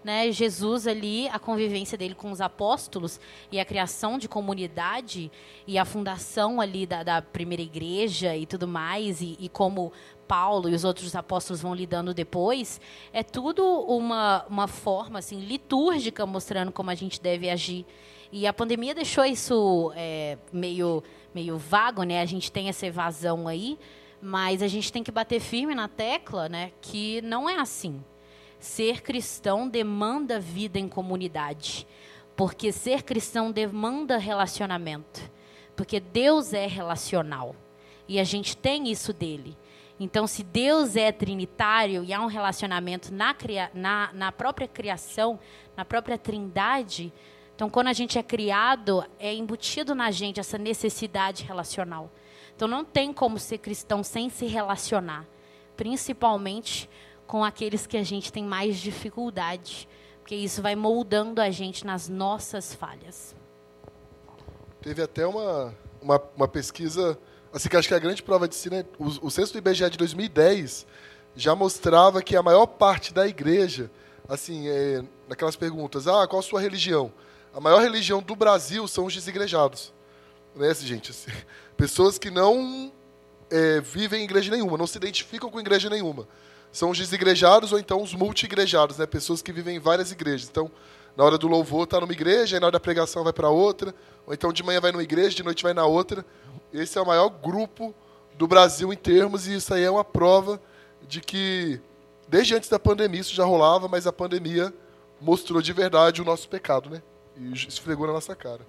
[0.04, 3.18] né, Jesus ali, a convivência dele com os apóstolos
[3.50, 5.32] e a criação de comunidade
[5.66, 9.90] e a fundação ali da, da primeira igreja e tudo mais, e, e, como
[10.28, 12.80] Paulo e os outros apóstolos vão lidando depois,
[13.12, 17.86] é tudo uma, uma forma assim, litúrgica mostrando como a gente deve agir.
[18.30, 21.02] E a pandemia deixou isso é, meio,
[21.34, 22.20] meio vago, né?
[22.20, 23.78] A gente tem essa evasão aí,
[24.20, 28.02] Mas a gente tem que bater firme na tecla, né, que não é assim.
[28.64, 31.86] Ser cristão demanda vida em comunidade,
[32.34, 35.20] porque ser cristão demanda relacionamento,
[35.76, 37.54] porque Deus é relacional
[38.08, 39.54] e a gente tem isso dele.
[40.00, 43.36] Então, se Deus é trinitário e há um relacionamento na,
[43.74, 45.38] na, na própria criação,
[45.76, 47.12] na própria trindade,
[47.54, 52.10] então, quando a gente é criado, é embutido na gente essa necessidade relacional.
[52.56, 55.26] Então, não tem como ser cristão sem se relacionar,
[55.76, 56.88] principalmente
[57.34, 59.88] com aqueles que a gente tem mais dificuldade,
[60.20, 63.34] porque isso vai moldando a gente nas nossas falhas.
[64.80, 67.18] Teve até uma, uma, uma pesquisa
[67.52, 68.84] Assim, que acho que a grande prova de si, né?
[69.00, 70.86] O, o censo do IBGE de 2010
[71.34, 73.90] já mostrava que a maior parte da igreja,
[74.28, 77.12] assim, é, naquelas perguntas, ah, qual a sua religião?
[77.52, 79.92] A maior religião do Brasil são os desigrejados.
[80.54, 81.10] Né, gente?
[81.10, 81.32] Assim,
[81.76, 82.92] pessoas que não
[83.50, 86.28] é, vivem em igreja nenhuma, não se identificam com igreja nenhuma.
[86.74, 89.06] São os desigrejados ou então os multi-igrejados, né?
[89.06, 90.48] pessoas que vivem em várias igrejas.
[90.50, 90.68] Então,
[91.16, 93.94] na hora do louvor está numa igreja, aí na hora da pregação vai para outra,
[94.26, 96.26] ou então de manhã vai numa igreja, de noite vai na outra.
[96.72, 97.94] Esse é o maior grupo
[98.36, 100.60] do Brasil em termos, e isso aí é uma prova
[101.06, 101.80] de que,
[102.26, 104.74] desde antes da pandemia, isso já rolava, mas a pandemia
[105.20, 107.00] mostrou de verdade o nosso pecado, né?
[107.36, 108.62] E esfregou na nossa cara.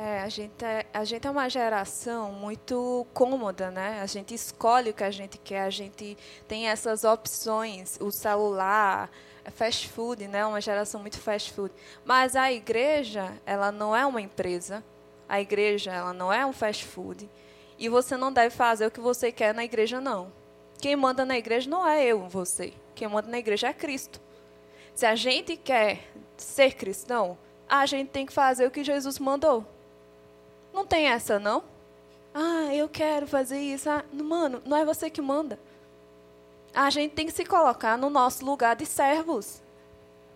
[0.00, 4.00] É, a gente é, a gente é uma geração muito cômoda, né?
[4.00, 9.10] A gente escolhe o que a gente quer, a gente tem essas opções, o celular,
[9.44, 10.46] é fast food, né?
[10.46, 11.74] Uma geração muito fast food.
[12.04, 14.84] Mas a igreja, ela não é uma empresa,
[15.28, 17.28] a igreja, ela não é um fast food.
[17.76, 20.32] E você não deve fazer o que você quer na igreja, não.
[20.80, 22.72] Quem manda na igreja não é eu, você.
[22.94, 24.20] Quem manda na igreja é Cristo.
[24.94, 26.04] Se a gente quer
[26.36, 27.36] ser cristão,
[27.68, 29.77] a gente tem que fazer o que Jesus mandou.
[30.78, 31.64] Não tem essa, não?
[32.32, 33.90] Ah, eu quero fazer isso.
[33.90, 35.58] Ah, mano, não é você que manda.
[36.72, 39.60] A gente tem que se colocar no nosso lugar de servos.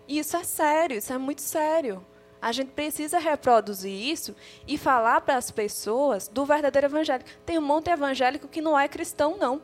[0.05, 2.05] Isso é sério, isso é muito sério.
[2.41, 4.35] A gente precisa reproduzir isso
[4.67, 7.23] e falar para as pessoas do verdadeiro evangelho.
[7.45, 9.61] Tem um monte evangélico que não é cristão, não.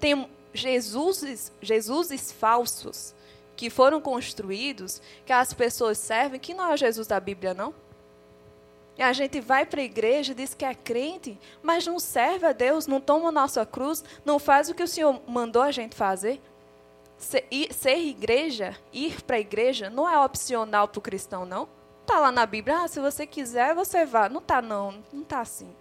[0.00, 3.14] Tem Jesuses, Jesuses falsos
[3.54, 7.83] que foram construídos, que as pessoas servem, que não é o Jesus da Bíblia, não.
[8.96, 12.52] E a gente vai para a igreja, diz que é crente, mas não serve a
[12.52, 15.96] Deus, não toma a nossa cruz, não faz o que o Senhor mandou a gente
[15.96, 16.40] fazer.
[17.18, 21.68] Ser, ser igreja, ir para a igreja, não é opcional para o cristão, não.
[22.02, 24.28] Está lá na Bíblia, ah, se você quiser, você vá.
[24.28, 25.02] Não está, não.
[25.12, 25.74] Não está assim.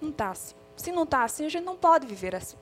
[0.00, 0.54] Não está assim.
[0.76, 2.56] Se não está assim, a gente não pode viver assim.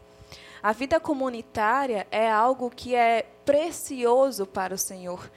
[0.63, 5.31] A vida comunitária é algo que é precioso para o Senhor.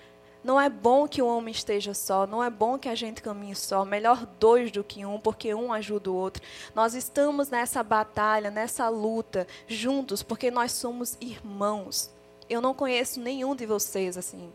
[0.43, 3.55] Não é bom que o homem esteja só, não é bom que a gente caminhe
[3.55, 3.83] só.
[3.83, 6.41] Melhor dois do que um, porque um ajuda o outro.
[6.73, 12.09] Nós estamos nessa batalha, nessa luta, juntos, porque nós somos irmãos.
[12.49, 14.49] Eu não conheço nenhum de vocês assim,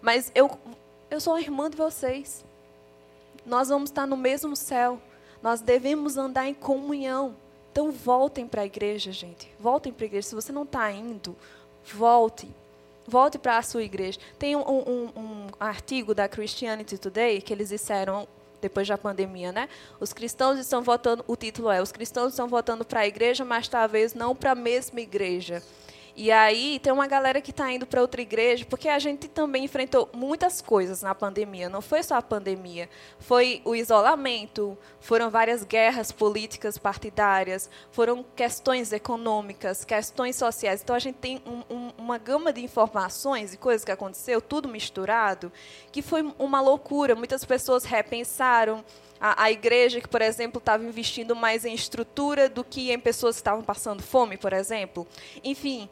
[0.00, 0.50] mas eu
[1.12, 2.42] eu sou irmã de vocês.
[3.44, 4.98] Nós vamos estar no mesmo céu.
[5.42, 7.36] Nós devemos andar em comunhão.
[7.70, 9.52] Então voltem para a igreja, gente.
[9.60, 10.28] Voltem para a igreja.
[10.28, 11.36] Se você não está indo,
[11.84, 12.48] volte.
[13.06, 14.18] Volte para a sua igreja.
[14.38, 18.28] Tem um, um, um, artigo da Christianity Today que eles disseram
[18.60, 19.68] depois da pandemia, né?
[19.98, 21.24] Os cristãos estão votando.
[21.26, 24.54] O título é: Os cristãos estão votando para a igreja, mas talvez não para a
[24.54, 25.62] mesma igreja.
[26.14, 29.64] E aí tem uma galera que está indo para outra igreja, porque a gente também
[29.64, 31.70] enfrentou muitas coisas na pandemia.
[31.70, 32.88] Não foi só a pandemia,
[33.18, 40.82] foi o isolamento, foram várias guerras políticas partidárias, foram questões econômicas, questões sociais.
[40.82, 44.68] Então a gente tem um, um, uma gama de informações e coisas que aconteceu, tudo
[44.68, 45.50] misturado,
[45.90, 47.14] que foi uma loucura.
[47.14, 48.84] Muitas pessoas repensaram
[49.22, 53.36] a, a, igreja que, por exemplo, estava investindo mais em estrutura do que em pessoas
[53.36, 55.06] que estavam passando fome, por exemplo.
[55.44, 55.88] Enfim,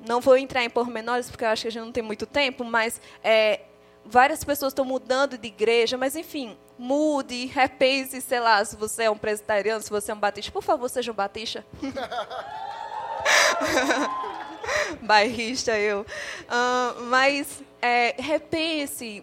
[0.00, 2.64] não vou entrar em pormenores, porque eu acho que a gente não tem muito tempo,
[2.64, 3.60] mas é,
[4.02, 9.10] várias pessoas estão mudando de igreja, mas, enfim, mude, repense, sei lá, se você é
[9.10, 11.66] um presbiteriano, se você é um batista, por favor, seja um batista.
[15.02, 16.00] Bairrista eu.
[16.00, 19.22] Uh, mas é, repense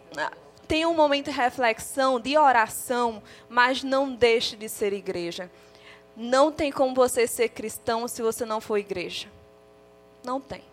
[0.72, 5.52] tenha um momento de reflexão, de oração, mas não deixe de ser igreja.
[6.16, 9.28] Não tem como você ser cristão se você não for igreja.
[10.24, 10.64] Não tem.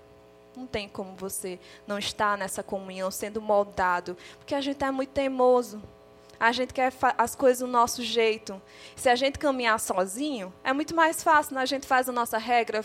[0.57, 4.17] Não tem como você não estar nessa comunhão, sendo moldado.
[4.39, 5.83] Porque a gente é muito teimoso.
[6.39, 8.63] A gente quer as coisas do nosso jeito.
[8.95, 12.85] Se a gente caminhar sozinho, é muito mais fácil, a gente faz a nossa regra.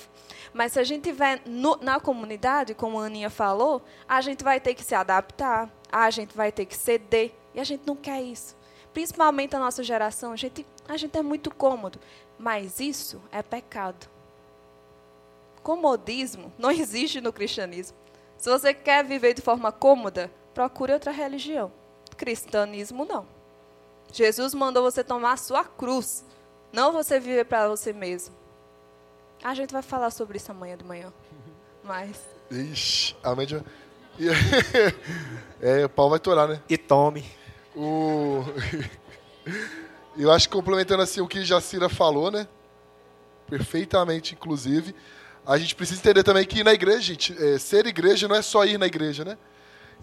[0.52, 1.44] Mas se a gente estiver
[1.80, 6.10] na comunidade, como a Aninha falou, a gente vai ter que se adaptar ah, a
[6.10, 7.32] gente vai ter que ceder.
[7.54, 8.56] E a gente não quer isso.
[8.92, 12.00] Principalmente a nossa geração, a gente, a gente é muito cômodo.
[12.38, 14.10] Mas isso é pecado.
[15.62, 17.96] Comodismo não existe no cristianismo.
[18.40, 21.72] Se você quer viver de forma cômoda, procure outra religião.
[22.18, 23.28] Cristianismo não.
[24.12, 26.26] Jesus mandou você tomar a sua cruz,
[26.72, 28.36] não você viver para você mesmo.
[29.44, 31.14] A gente vai falar sobre isso amanhã de manhã.
[31.84, 32.20] Mas.
[32.50, 33.64] Ixi, a média.
[35.62, 36.62] é, o pau vai torar, né?
[36.70, 37.26] E tome.
[37.76, 38.44] O...
[40.16, 42.48] Eu acho que complementando assim o que Jacira falou, né?
[43.48, 44.96] Perfeitamente, inclusive.
[45.46, 48.42] A gente precisa entender também que ir na igreja, gente, é, ser igreja não é
[48.42, 49.38] só ir na igreja, né?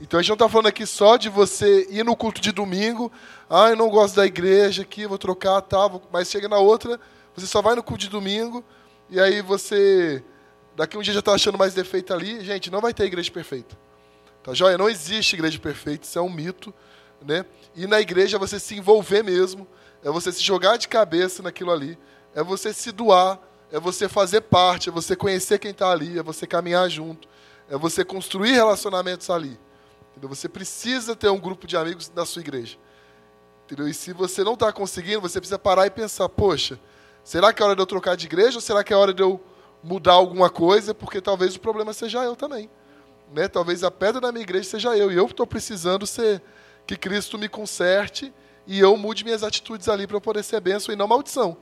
[0.01, 3.11] Então a gente não está falando aqui só de você ir no culto de domingo,
[3.49, 6.99] ah, eu não gosto da igreja aqui, vou trocar, tá, mas chega na outra,
[7.35, 8.65] você só vai no culto de domingo,
[9.09, 10.23] e aí você,
[10.75, 12.45] daqui um dia já está achando mais defeito ali.
[12.45, 13.77] Gente, não vai ter igreja perfeita.
[14.43, 14.79] Tá joia?
[14.79, 16.73] Não existe igreja perfeita, isso é um mito,
[17.25, 17.45] né?
[17.75, 19.67] E na igreja é você se envolver mesmo,
[20.03, 21.99] é você se jogar de cabeça naquilo ali,
[22.35, 23.39] é você se doar,
[23.71, 27.29] é você fazer parte, é você conhecer quem está ali, é você caminhar junto,
[27.69, 29.59] é você construir relacionamentos ali.
[30.11, 30.29] Entendeu?
[30.29, 32.77] Você precisa ter um grupo de amigos na sua igreja.
[33.65, 33.87] Entendeu?
[33.87, 36.81] E se você não está conseguindo, você precisa parar e pensar: poxa,
[37.23, 39.23] será que é hora de eu trocar de igreja ou será que é hora de
[39.23, 39.41] eu
[39.83, 40.93] mudar alguma coisa?
[40.93, 42.69] Porque talvez o problema seja eu também.
[43.33, 43.49] Né?
[43.49, 45.11] Talvez a pedra da minha igreja seja eu.
[45.11, 46.43] E eu estou precisando ser
[46.87, 48.33] que Cristo me conserte
[48.67, 51.57] e eu mude minhas atitudes ali para eu poder ser bênção e não maldição.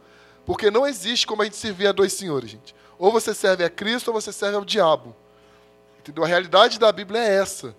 [0.45, 2.75] Porque não existe como a gente servir a dois senhores, gente.
[2.99, 5.15] Ou você serve a Cristo ou você serve ao diabo.
[6.01, 6.25] Entendeu?
[6.25, 7.77] A realidade da Bíblia é essa.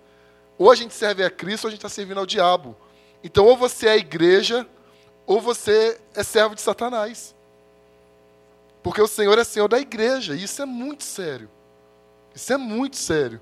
[0.58, 2.76] Ou a gente serve a Cristo ou a gente está servindo ao diabo.
[3.24, 4.68] Então, ou você é a igreja,
[5.26, 7.36] ou você é servo de Satanás.
[8.82, 11.50] Porque o Senhor é Senhor da igreja, e isso é muito sério.
[12.34, 13.42] Isso é muito sério.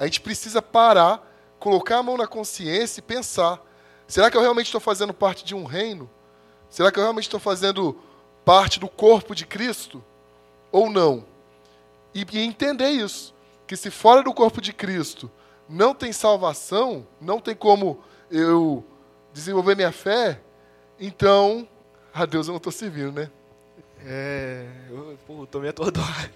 [0.00, 3.60] A gente precisa parar, colocar a mão na consciência e pensar:
[4.08, 6.08] será que eu realmente estou fazendo parte de um reino?
[6.70, 8.00] Será que eu realmente estou fazendo
[8.42, 10.02] parte do corpo de Cristo?
[10.72, 11.26] Ou não?
[12.14, 13.34] E, e entender isso:
[13.66, 15.30] que se fora do corpo de Cristo
[15.68, 18.82] não tem salvação, não tem como eu
[19.34, 20.40] desenvolver minha fé,
[20.98, 21.68] então
[22.14, 23.30] a Deus eu não estou servindo, né?
[24.02, 24.66] É.
[24.88, 26.30] Eu pô, tô meio atordoado.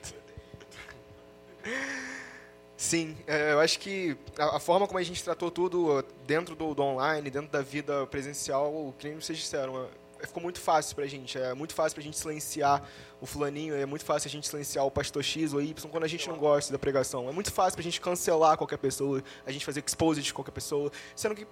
[2.85, 6.75] Sim, é, eu acho que a, a, forma como a gente tratou tudo dentro do,
[6.75, 9.89] do online, dentro da vida presencial, que nem vocês disseram,
[10.21, 11.39] é, ficou muito fácil pra gente.
[11.39, 12.87] É muito fácil pra gente silenciar
[13.23, 16.07] o fulaninho, é muito fácil a gente silenciar o pastor X ou Y quando a
[16.07, 17.27] gente não gosta da pregação.
[17.27, 20.93] É muito fácil pra gente cancelar qualquer pessoa, a gente fazer expose de qualquer pessoa,
[21.17, 21.47] sendo que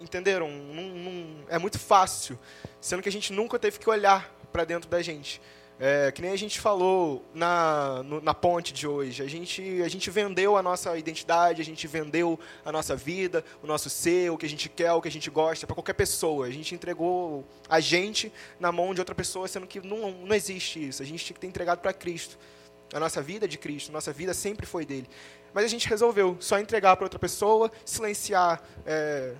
[0.00, 0.50] entenderam?
[0.50, 2.36] Não, não, é muito fácil,
[2.80, 5.40] sendo que a gente nunca teve que olhar para dentro da gente.
[5.78, 9.22] É, que nem a gente falou na, no, na ponte de hoje.
[9.22, 13.66] A gente, a gente vendeu a nossa identidade, a gente vendeu a nossa vida, o
[13.66, 16.46] nosso ser, o que a gente quer, o que a gente gosta, para qualquer pessoa.
[16.46, 20.88] A gente entregou a gente na mão de outra pessoa, sendo que não, não existe
[20.88, 21.02] isso.
[21.02, 22.38] A gente tinha que ter entregado para Cristo.
[22.92, 25.08] A nossa vida é de Cristo, a nossa vida sempre foi dele.
[25.52, 29.34] Mas a gente resolveu só entregar para outra pessoa, silenciar é,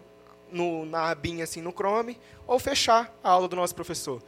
[0.51, 4.20] no, na abinha, assim, no Chrome, ou fechar a aula do nosso professor.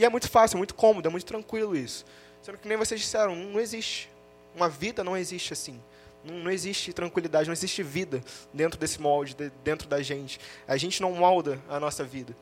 [0.00, 2.06] E é muito fácil, muito cômodo, é muito tranquilo isso.
[2.40, 4.08] Sendo que nem vocês disseram, não existe.
[4.56, 5.78] Uma vida não existe assim.
[6.24, 10.40] Não, não existe tranquilidade, não existe vida dentro desse molde, de, dentro da gente.
[10.66, 12.34] A gente não molda a nossa vida.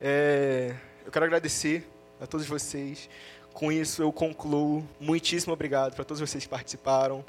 [0.00, 0.74] É,
[1.04, 1.86] eu quero agradecer
[2.18, 3.10] a todos vocês.
[3.52, 4.82] Com isso, eu concluo.
[4.98, 7.22] Muitíssimo obrigado para todos vocês que participaram.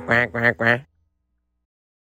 [0.00, 0.95] Pato, segue o